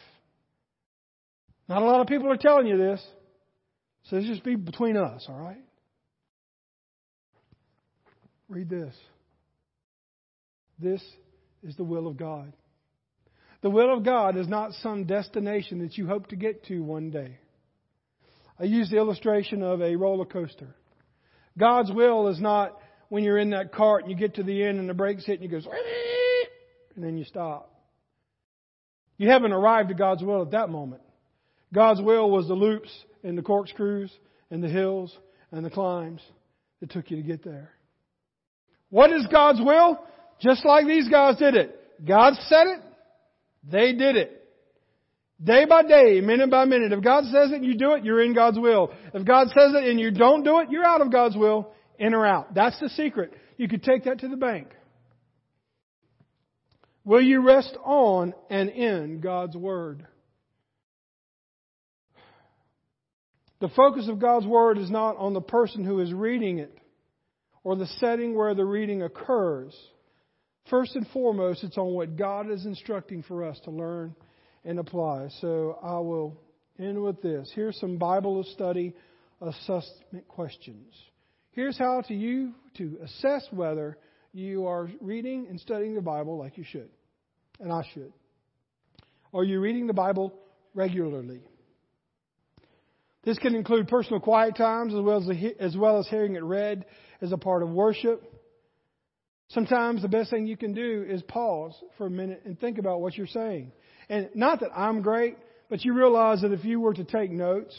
Not 1.68 1.82
a 1.82 1.86
lot 1.86 2.02
of 2.02 2.08
people 2.08 2.32
are 2.32 2.38
telling 2.38 2.68
you 2.68 2.78
this. 2.78 3.06
So 4.10 4.20
just 4.22 4.44
be 4.44 4.56
between 4.56 4.98
us, 4.98 5.26
all 5.28 5.40
right? 5.40 5.62
Read 8.50 8.70
this. 8.70 8.96
This 10.80 11.04
is 11.64 11.76
the 11.76 11.84
will 11.84 12.08
of 12.08 12.18
God. 12.18 12.54
The 13.62 13.70
will 13.70 13.94
of 13.96 14.04
God 14.04 14.36
is 14.36 14.48
not 14.48 14.74
some 14.74 15.06
destination 15.06 15.80
that 15.80 15.98
you 15.98 16.06
hope 16.06 16.28
to 16.28 16.36
get 16.36 16.66
to 16.66 16.84
one 16.84 17.10
day. 17.10 17.38
I 18.60 18.66
use 18.66 18.90
the 18.90 18.98
illustration 18.98 19.64
of 19.64 19.82
a 19.82 19.96
roller 19.96 20.26
coaster. 20.26 20.76
God's 21.58 21.92
will 21.92 22.28
is 22.28 22.42
not 22.42 22.78
when 23.10 23.24
you're 23.24 23.38
in 23.38 23.52
that 23.52 23.72
cart 23.72 24.04
and 24.04 24.12
you 24.12 24.18
get 24.18 24.36
to 24.36 24.44
the 24.44 24.64
end 24.64 24.80
and 24.80 24.90
the 24.90 24.94
brakes 24.94 25.26
hit 25.26 25.40
and 25.40 25.50
you 25.50 25.60
go, 25.60 25.72
and 26.96 27.04
then 27.04 27.18
you 27.18 27.24
stop. 27.24 27.70
You 29.18 29.30
haven't 29.30 29.54
arrived 29.54 29.92
at 29.92 29.98
God's 29.98 30.24
will 30.24 30.42
at 30.42 30.52
that 30.52 30.70
moment. 30.70 31.02
God's 31.74 32.02
will 32.02 32.30
was 32.30 32.48
the 32.48 32.54
loops 32.54 32.90
and 33.24 33.38
the 33.38 33.42
corkscrews 33.42 34.12
and 34.52 34.64
the 34.64 34.70
hills 34.70 35.16
and 35.52 35.66
the 35.66 35.70
climbs 35.70 36.22
that 36.80 36.92
took 36.92 37.10
you 37.10 37.18
to 37.18 37.24
get 37.24 37.44
there. 37.44 37.72
What 38.94 39.12
is 39.12 39.26
God's 39.26 39.60
will? 39.60 39.98
Just 40.40 40.64
like 40.64 40.86
these 40.86 41.10
guys 41.10 41.38
did 41.38 41.56
it. 41.56 42.06
God 42.06 42.34
said 42.48 42.68
it, 42.68 42.82
they 43.64 43.92
did 43.94 44.16
it. 44.16 44.48
Day 45.44 45.66
by 45.66 45.82
day, 45.82 46.22
minute 46.22 46.52
by 46.52 46.66
minute. 46.66 46.92
If 46.94 47.04
God 47.04 47.24
says 47.24 47.50
it 47.50 47.56
and 47.56 47.66
you 47.66 47.74
do 47.74 47.94
it, 47.94 48.06
you're 48.06 48.22
in 48.22 48.36
God's 48.36 48.60
will. 48.60 48.92
If 49.12 49.26
God 49.26 49.48
says 49.48 49.74
it 49.74 49.90
and 49.90 50.00
you 50.00 50.12
don't 50.12 50.44
do 50.44 50.60
it, 50.60 50.70
you're 50.70 50.86
out 50.86 51.02
of 51.02 51.12
God's 51.12 51.36
will, 51.36 51.74
in 51.98 52.14
or 52.14 52.24
out. 52.24 52.54
That's 52.54 52.80
the 52.80 52.90
secret. 52.90 53.34
You 53.58 53.68
could 53.68 53.82
take 53.82 54.04
that 54.04 54.20
to 54.20 54.28
the 54.28 54.38
bank. 54.38 54.68
Will 57.04 57.24
you 57.24 57.42
rest 57.42 57.76
on 57.84 58.36
and 58.52 58.70
in 58.70 59.22
God's 59.22 59.58
Word? 59.58 60.06
The 63.60 63.70
focus 63.70 64.08
of 64.08 64.20
God's 64.20 64.46
Word 64.46 64.78
is 64.78 64.92
not 64.92 65.18
on 65.18 65.34
the 65.34 65.42
person 65.42 65.84
who 65.84 66.00
is 66.00 66.14
reading 66.14 66.60
it 66.60 66.78
or 67.64 67.76
the 67.76 67.88
setting 67.88 68.36
where 68.36 68.54
the 68.54 68.66
reading 68.66 69.04
occurs. 69.04 69.76
First 70.70 70.96
and 70.96 71.08
foremost, 71.08 71.64
it's 71.64 71.78
on 71.78 71.94
what 71.94 72.16
God 72.16 72.50
is 72.52 72.66
instructing 72.66 73.24
for 73.24 73.44
us 73.44 73.60
to 73.66 73.72
learn 73.72 74.16
and 74.66 74.80
apply. 74.80 75.28
So 75.42 75.78
I 75.82 76.00
will 76.00 76.40
end 76.80 77.02
with 77.02 77.22
this. 77.22 77.52
Here's 77.54 77.80
some 77.80 77.98
Bible 77.98 78.44
study 78.54 78.94
assessment 79.42 80.28
questions. 80.28 80.94
Here's 81.52 81.78
how 81.78 82.02
to 82.08 82.14
you 82.14 82.54
to 82.78 82.98
assess 83.04 83.48
whether 83.52 83.98
you 84.34 84.66
are 84.66 84.90
reading 85.02 85.48
and 85.50 85.60
studying 85.60 85.94
the 85.94 86.02
Bible 86.02 86.38
like 86.38 86.58
you 86.58 86.64
should, 86.64 86.90
and 87.60 87.72
I 87.72 87.84
should. 87.94 88.12
Are 89.34 89.44
you 89.44 89.60
reading 89.60 89.86
the 89.86 89.94
Bible 89.94 90.34
regularly? 90.74 91.42
This 93.24 93.38
can 93.38 93.56
include 93.56 93.88
personal 93.88 94.20
quiet 94.20 94.56
times 94.56 94.94
as 94.94 95.02
well 95.02 95.18
as, 95.18 95.38
as 95.60 95.78
well 95.78 96.00
as 96.00 96.08
hearing 96.08 96.36
it 96.36 96.44
read 96.44 96.86
as 97.22 97.32
a 97.32 97.38
part 97.38 97.64
of 97.64 97.70
worship. 97.70 98.22
Sometimes 99.50 100.02
the 100.02 100.10
best 100.10 100.30
thing 100.30 100.46
you 100.46 100.58
can 100.58 100.74
do 100.74 101.06
is 101.08 101.22
pause 101.24 101.74
for 101.98 102.08
a 102.08 102.10
minute 102.10 102.42
and 102.46 102.60
think 102.60 102.78
about 102.80 103.02
what 103.02 103.16
you're 103.16 103.28
saying. 103.28 103.72
And 104.10 104.30
not 104.36 104.60
that 104.60 104.72
I'm 104.76 105.02
great, 105.02 105.38
but 105.70 105.86
you 105.86 105.94
realize 105.94 106.42
that 106.42 106.52
if 106.52 106.66
you 106.66 106.80
were 106.80 106.94
to 106.94 107.04
take 107.04 107.32
notes 107.32 107.78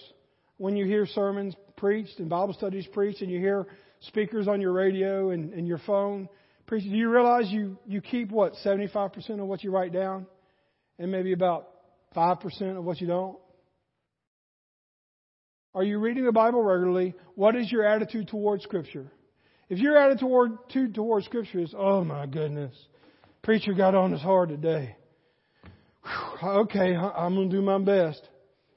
when 0.57 0.77
you 0.77 0.87
hear 0.87 1.07
sermons 1.07 1.55
preached 1.77 2.19
and 2.21 2.29
Bible 2.31 2.55
studies 2.55 2.87
preached 2.93 3.21
and 3.21 3.31
you 3.31 3.39
hear 3.39 3.67
speakers 4.01 4.49
on 4.49 4.61
your 4.61 4.73
radio 4.73 5.31
and, 5.31 5.53
and 5.53 5.67
your 5.67 5.79
phone 5.79 6.29
preached, 6.67 6.87
do 6.87 6.97
you 6.97 7.11
realize 7.11 7.51
you, 7.51 7.77
you 7.87 8.01
keep 8.01 8.31
what, 8.31 8.55
75% 8.65 9.41
of 9.41 9.47
what 9.47 9.63
you 9.63 9.71
write 9.71 9.93
down 9.93 10.27
and 10.99 11.11
maybe 11.11 11.33
about 11.33 11.69
5% 12.17 12.79
of 12.79 12.85
what 12.85 13.01
you 13.01 13.07
don't? 13.07 13.37
Are 15.75 15.83
you 15.83 15.99
reading 15.99 16.25
the 16.25 16.33
Bible 16.33 16.63
regularly? 16.63 17.15
What 17.35 17.57
is 17.57 17.71
your 17.71 17.85
attitude 17.85 18.29
toward 18.29 18.63
Scripture? 18.63 19.11
If 19.69 19.79
your 19.79 19.99
attitude 19.99 20.95
toward 20.95 21.25
Scripture 21.25 21.61
is, 21.61 21.75
oh 21.77 22.05
my 22.05 22.27
goodness, 22.27 22.75
preacher 23.43 23.73
got 23.73 23.95
on 23.95 24.15
us 24.15 24.23
hard 24.23 24.51
today. 24.51 24.97
Whew, 26.03 26.49
okay, 26.49 26.95
I'm 26.95 27.35
going 27.35 27.51
to 27.51 27.57
do 27.57 27.63
my 27.63 27.79
best. 27.79 28.23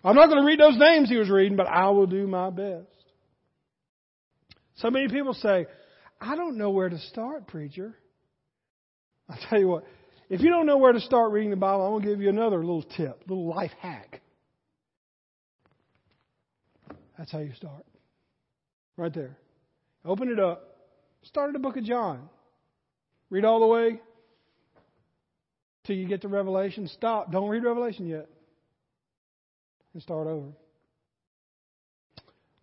I'm 0.03 0.15
not 0.15 0.27
going 0.27 0.41
to 0.41 0.45
read 0.45 0.59
those 0.59 0.77
names 0.77 1.09
he 1.09 1.17
was 1.17 1.29
reading, 1.29 1.57
but 1.57 1.67
I 1.67 1.89
will 1.89 2.07
do 2.07 2.25
my 2.25 2.49
best. 2.49 2.87
So 4.77 4.89
many 4.89 5.07
people 5.07 5.33
say, 5.33 5.67
I 6.19 6.35
don't 6.35 6.57
know 6.57 6.71
where 6.71 6.89
to 6.89 6.97
start, 6.97 7.47
preacher. 7.47 7.95
I'll 9.29 9.37
tell 9.49 9.59
you 9.59 9.67
what, 9.67 9.83
if 10.29 10.41
you 10.41 10.49
don't 10.49 10.65
know 10.65 10.77
where 10.77 10.93
to 10.93 11.01
start 11.01 11.31
reading 11.31 11.51
the 11.51 11.57
Bible, 11.57 11.85
I'm 11.85 11.91
going 11.91 12.03
to 12.03 12.09
give 12.09 12.21
you 12.21 12.29
another 12.29 12.59
little 12.59 12.83
tip, 12.83 13.21
little 13.27 13.47
life 13.47 13.71
hack. 13.81 14.21
That's 17.17 17.31
how 17.31 17.39
you 17.39 17.53
start. 17.53 17.85
Right 18.95 19.13
there. 19.13 19.37
Open 20.05 20.29
it 20.29 20.39
up. 20.39 20.63
Start 21.23 21.49
at 21.49 21.53
the 21.53 21.59
book 21.59 21.77
of 21.77 21.83
John. 21.83 22.29
Read 23.29 23.45
all 23.45 23.59
the 23.59 23.67
way 23.67 23.99
till 25.85 25.95
you 25.95 26.07
get 26.07 26.21
to 26.21 26.27
Revelation. 26.27 26.87
Stop. 26.87 27.31
Don't 27.31 27.49
read 27.49 27.63
Revelation 27.63 28.07
yet. 28.07 28.27
And 29.93 30.01
start 30.01 30.27
over. 30.27 30.51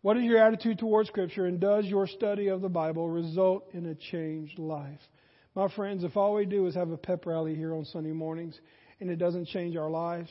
What 0.03 0.19
is 0.19 0.25
your 0.25 0.39
attitude 0.39 0.79
towards 0.79 1.09
Scripture, 1.09 1.47
and 1.47 1.59
does 1.59 1.87
your 1.87 2.07
study 2.07 2.49
of 2.49 2.61
the 2.61 2.69
Bible 2.69 3.09
result 3.09 3.71
in 3.73 3.87
a 3.87 3.95
changed 3.95 4.59
life? 4.59 5.01
My 5.55 5.69
friends, 5.75 6.05
if 6.05 6.17
all 6.17 6.35
we 6.35 6.45
do 6.45 6.67
is 6.67 6.75
have 6.75 6.91
a 6.91 6.97
pep 6.97 7.25
rally 7.27 7.55
here 7.55 7.75
on 7.75 7.87
Sunday 7.87 8.13
mornings 8.13 8.59
and 9.01 9.09
it 9.09 9.17
doesn't 9.17 9.47
change 9.47 9.77
our 9.77 9.89
lives, 9.89 10.31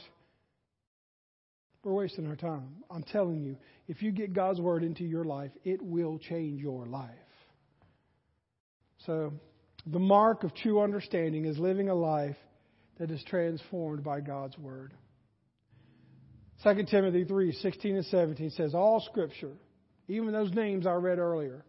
we're 1.83 1.93
wasting 1.93 2.27
our 2.27 2.35
time. 2.35 2.77
I'm 2.89 3.03
telling 3.03 3.41
you, 3.41 3.57
if 3.87 4.01
you 4.01 4.11
get 4.11 4.33
God's 4.33 4.59
Word 4.59 4.83
into 4.83 5.03
your 5.03 5.25
life, 5.25 5.51
it 5.63 5.81
will 5.81 6.17
change 6.17 6.61
your 6.61 6.85
life. 6.85 7.09
So, 9.05 9.33
the 9.85 9.99
mark 9.99 10.43
of 10.43 10.55
true 10.55 10.81
understanding 10.81 11.45
is 11.45 11.59
living 11.59 11.89
a 11.89 11.95
life 11.95 12.37
that 12.99 13.11
is 13.11 13.21
transformed 13.27 14.03
by 14.03 14.21
God's 14.21 14.57
Word. 14.57 14.93
2 16.63 16.85
Timothy 16.89 17.25
3 17.25 17.51
16 17.51 17.95
and 17.95 18.05
17 18.05 18.51
says, 18.51 18.73
All 18.73 19.01
Scripture, 19.01 19.51
even 20.07 20.31
those 20.31 20.53
names 20.53 20.87
I 20.87 20.93
read 20.93 21.19
earlier, 21.19 21.65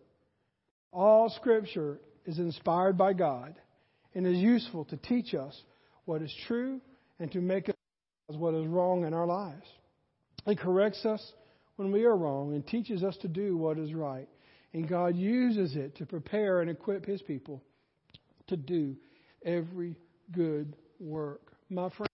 all 0.92 1.28
Scripture 1.30 1.98
is 2.24 2.38
inspired 2.38 2.96
by 2.96 3.14
God 3.14 3.56
and 4.14 4.24
is 4.26 4.38
useful 4.38 4.84
to 4.86 4.96
teach 4.96 5.34
us 5.34 5.60
what 6.04 6.22
is 6.22 6.32
true 6.46 6.80
and 7.18 7.32
to 7.32 7.40
make 7.40 7.68
us 7.68 7.74
what 8.28 8.54
is 8.54 8.66
wrong 8.68 9.04
in 9.04 9.12
our 9.12 9.26
lives. 9.26 9.66
It 10.46 10.58
corrects 10.58 11.04
us 11.04 11.32
when 11.76 11.90
we 11.90 12.04
are 12.04 12.16
wrong 12.16 12.54
and 12.54 12.66
teaches 12.66 13.02
us 13.02 13.16
to 13.18 13.28
do 13.28 13.56
what 13.56 13.78
is 13.78 13.92
right. 13.92 14.28
And 14.72 14.88
God 14.88 15.16
uses 15.16 15.76
it 15.76 15.96
to 15.96 16.06
prepare 16.06 16.60
and 16.60 16.70
equip 16.70 17.06
His 17.06 17.22
people 17.22 17.62
to 18.48 18.56
do 18.56 18.96
every 19.44 19.96
good 20.32 20.76
work. 20.98 21.52
My 21.70 21.88
friend, 21.90 22.08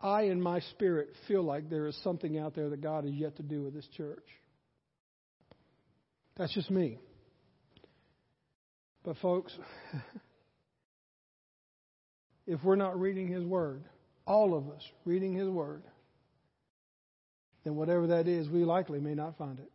I 0.00 0.22
in 0.22 0.40
my 0.40 0.60
spirit 0.60 1.10
feel 1.26 1.42
like 1.42 1.70
there 1.70 1.86
is 1.86 1.96
something 2.02 2.38
out 2.38 2.54
there 2.54 2.68
that 2.68 2.82
God 2.82 3.04
has 3.04 3.14
yet 3.14 3.36
to 3.36 3.42
do 3.42 3.62
with 3.62 3.74
this 3.74 3.88
church. 3.96 4.26
That's 6.36 6.52
just 6.52 6.70
me. 6.70 6.98
But, 9.04 9.16
folks, 9.18 9.52
if 12.46 12.62
we're 12.62 12.76
not 12.76 13.00
reading 13.00 13.28
His 13.28 13.44
Word, 13.44 13.84
all 14.26 14.56
of 14.56 14.68
us 14.68 14.82
reading 15.04 15.34
His 15.34 15.48
Word, 15.48 15.82
then 17.66 17.74
whatever 17.74 18.06
that 18.06 18.28
is, 18.28 18.48
we 18.48 18.64
likely 18.64 19.00
may 19.00 19.16
not 19.16 19.36
find 19.36 19.58
it 19.58 19.68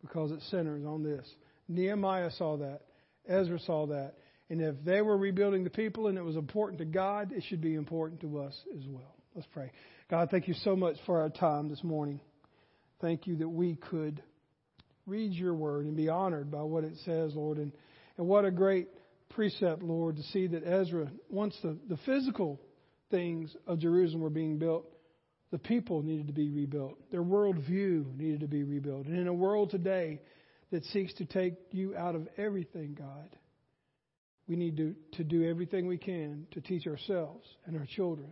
because 0.00 0.30
it 0.30 0.40
centers 0.50 0.82
on 0.86 1.02
this. 1.02 1.28
Nehemiah 1.68 2.30
saw 2.38 2.56
that. 2.56 2.80
Ezra 3.28 3.60
saw 3.60 3.86
that. 3.88 4.14
And 4.48 4.62
if 4.62 4.74
they 4.82 5.02
were 5.02 5.18
rebuilding 5.18 5.62
the 5.62 5.68
people 5.68 6.06
and 6.06 6.16
it 6.16 6.24
was 6.24 6.36
important 6.36 6.78
to 6.78 6.86
God, 6.86 7.32
it 7.32 7.44
should 7.46 7.60
be 7.60 7.74
important 7.74 8.22
to 8.22 8.38
us 8.38 8.58
as 8.74 8.82
well. 8.88 9.14
Let's 9.34 9.46
pray. 9.52 9.70
God, 10.10 10.30
thank 10.30 10.48
you 10.48 10.54
so 10.64 10.74
much 10.74 10.96
for 11.04 11.20
our 11.20 11.28
time 11.28 11.68
this 11.68 11.84
morning. 11.84 12.18
Thank 13.02 13.26
you 13.26 13.36
that 13.36 13.48
we 13.48 13.74
could 13.74 14.22
read 15.04 15.34
your 15.34 15.52
word 15.52 15.84
and 15.84 15.98
be 15.98 16.08
honored 16.08 16.50
by 16.50 16.62
what 16.62 16.82
it 16.82 16.94
says, 17.04 17.34
Lord. 17.34 17.58
And, 17.58 17.72
and 18.16 18.26
what 18.26 18.46
a 18.46 18.50
great 18.50 18.88
precept, 19.28 19.82
Lord, 19.82 20.16
to 20.16 20.22
see 20.22 20.46
that 20.46 20.66
Ezra, 20.66 21.10
once 21.28 21.54
the, 21.62 21.76
the 21.90 21.98
physical 22.06 22.58
things 23.10 23.54
of 23.66 23.80
Jerusalem 23.80 24.22
were 24.22 24.30
being 24.30 24.58
built, 24.58 24.86
the 25.50 25.58
people 25.58 26.02
needed 26.02 26.26
to 26.26 26.32
be 26.32 26.50
rebuilt. 26.50 26.98
Their 27.10 27.22
worldview 27.22 28.16
needed 28.16 28.40
to 28.40 28.48
be 28.48 28.64
rebuilt. 28.64 29.06
And 29.06 29.16
in 29.16 29.28
a 29.28 29.32
world 29.32 29.70
today 29.70 30.20
that 30.70 30.84
seeks 30.86 31.14
to 31.14 31.24
take 31.24 31.54
you 31.70 31.96
out 31.96 32.14
of 32.14 32.28
everything, 32.36 32.96
God, 32.98 33.30
we 34.46 34.56
need 34.56 34.76
to, 34.76 34.94
to 35.12 35.24
do 35.24 35.48
everything 35.48 35.86
we 35.86 35.98
can 35.98 36.46
to 36.52 36.60
teach 36.60 36.86
ourselves 36.86 37.46
and 37.66 37.76
our 37.76 37.86
children 37.86 38.30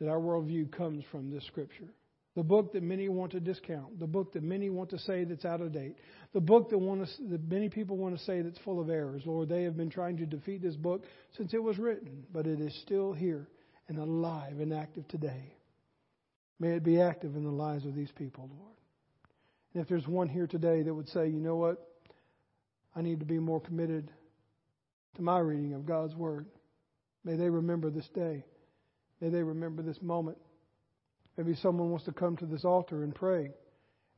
that 0.00 0.08
our 0.08 0.18
worldview 0.18 0.70
comes 0.72 1.04
from 1.10 1.30
this 1.30 1.46
scripture. 1.46 1.88
The 2.34 2.42
book 2.42 2.72
that 2.72 2.82
many 2.82 3.10
want 3.10 3.32
to 3.32 3.40
discount, 3.40 4.00
the 4.00 4.06
book 4.06 4.32
that 4.32 4.42
many 4.42 4.70
want 4.70 4.88
to 4.90 4.98
say 4.98 5.24
that's 5.24 5.44
out 5.44 5.60
of 5.60 5.72
date, 5.72 5.96
the 6.32 6.40
book 6.40 6.70
that, 6.70 6.78
want 6.78 7.06
to, 7.06 7.24
that 7.28 7.46
many 7.50 7.68
people 7.68 7.98
want 7.98 8.16
to 8.16 8.24
say 8.24 8.40
that's 8.40 8.58
full 8.60 8.80
of 8.80 8.88
errors. 8.88 9.22
Lord, 9.26 9.50
they 9.50 9.64
have 9.64 9.76
been 9.76 9.90
trying 9.90 10.16
to 10.16 10.26
defeat 10.26 10.62
this 10.62 10.74
book 10.74 11.04
since 11.36 11.52
it 11.52 11.62
was 11.62 11.78
written, 11.78 12.24
but 12.32 12.46
it 12.46 12.58
is 12.58 12.74
still 12.82 13.12
here 13.12 13.48
and 13.88 13.98
alive 13.98 14.60
and 14.60 14.72
active 14.72 15.06
today. 15.08 15.54
May 16.62 16.76
it 16.76 16.84
be 16.84 17.00
active 17.00 17.34
in 17.34 17.42
the 17.42 17.50
lives 17.50 17.84
of 17.86 17.96
these 17.96 18.12
people, 18.12 18.48
Lord. 18.56 18.76
And 19.74 19.82
if 19.82 19.88
there's 19.88 20.06
one 20.06 20.28
here 20.28 20.46
today 20.46 20.84
that 20.84 20.94
would 20.94 21.08
say, 21.08 21.26
you 21.26 21.40
know 21.40 21.56
what, 21.56 21.84
I 22.94 23.02
need 23.02 23.18
to 23.18 23.26
be 23.26 23.40
more 23.40 23.60
committed 23.60 24.08
to 25.16 25.22
my 25.22 25.40
reading 25.40 25.74
of 25.74 25.84
God's 25.84 26.14
Word. 26.14 26.46
May 27.24 27.34
they 27.34 27.50
remember 27.50 27.90
this 27.90 28.08
day. 28.14 28.44
May 29.20 29.30
they 29.30 29.42
remember 29.42 29.82
this 29.82 30.00
moment. 30.00 30.38
Maybe 31.36 31.56
someone 31.56 31.90
wants 31.90 32.04
to 32.04 32.12
come 32.12 32.36
to 32.36 32.46
this 32.46 32.64
altar 32.64 33.02
and 33.02 33.12
pray 33.12 33.50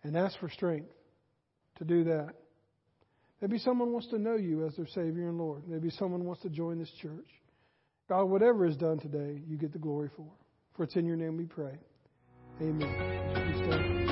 and 0.02 0.14
ask 0.14 0.38
for 0.38 0.50
strength 0.50 0.92
to 1.78 1.84
do 1.86 2.04
that. 2.04 2.34
Maybe 3.40 3.56
someone 3.56 3.90
wants 3.90 4.08
to 4.08 4.18
know 4.18 4.36
you 4.36 4.66
as 4.66 4.76
their 4.76 4.86
Savior 4.88 5.30
and 5.30 5.38
Lord. 5.38 5.66
Maybe 5.66 5.88
someone 5.88 6.24
wants 6.24 6.42
to 6.42 6.50
join 6.50 6.78
this 6.78 6.92
church. 7.00 7.28
God, 8.06 8.24
whatever 8.24 8.66
is 8.66 8.76
done 8.76 8.98
today, 8.98 9.40
you 9.48 9.56
get 9.56 9.72
the 9.72 9.78
glory 9.78 10.10
for. 10.14 10.30
For 10.76 10.82
it's 10.82 10.96
in 10.96 11.06
your 11.06 11.16
name 11.16 11.38
we 11.38 11.46
pray. 11.46 11.78
Amen. 12.60 14.03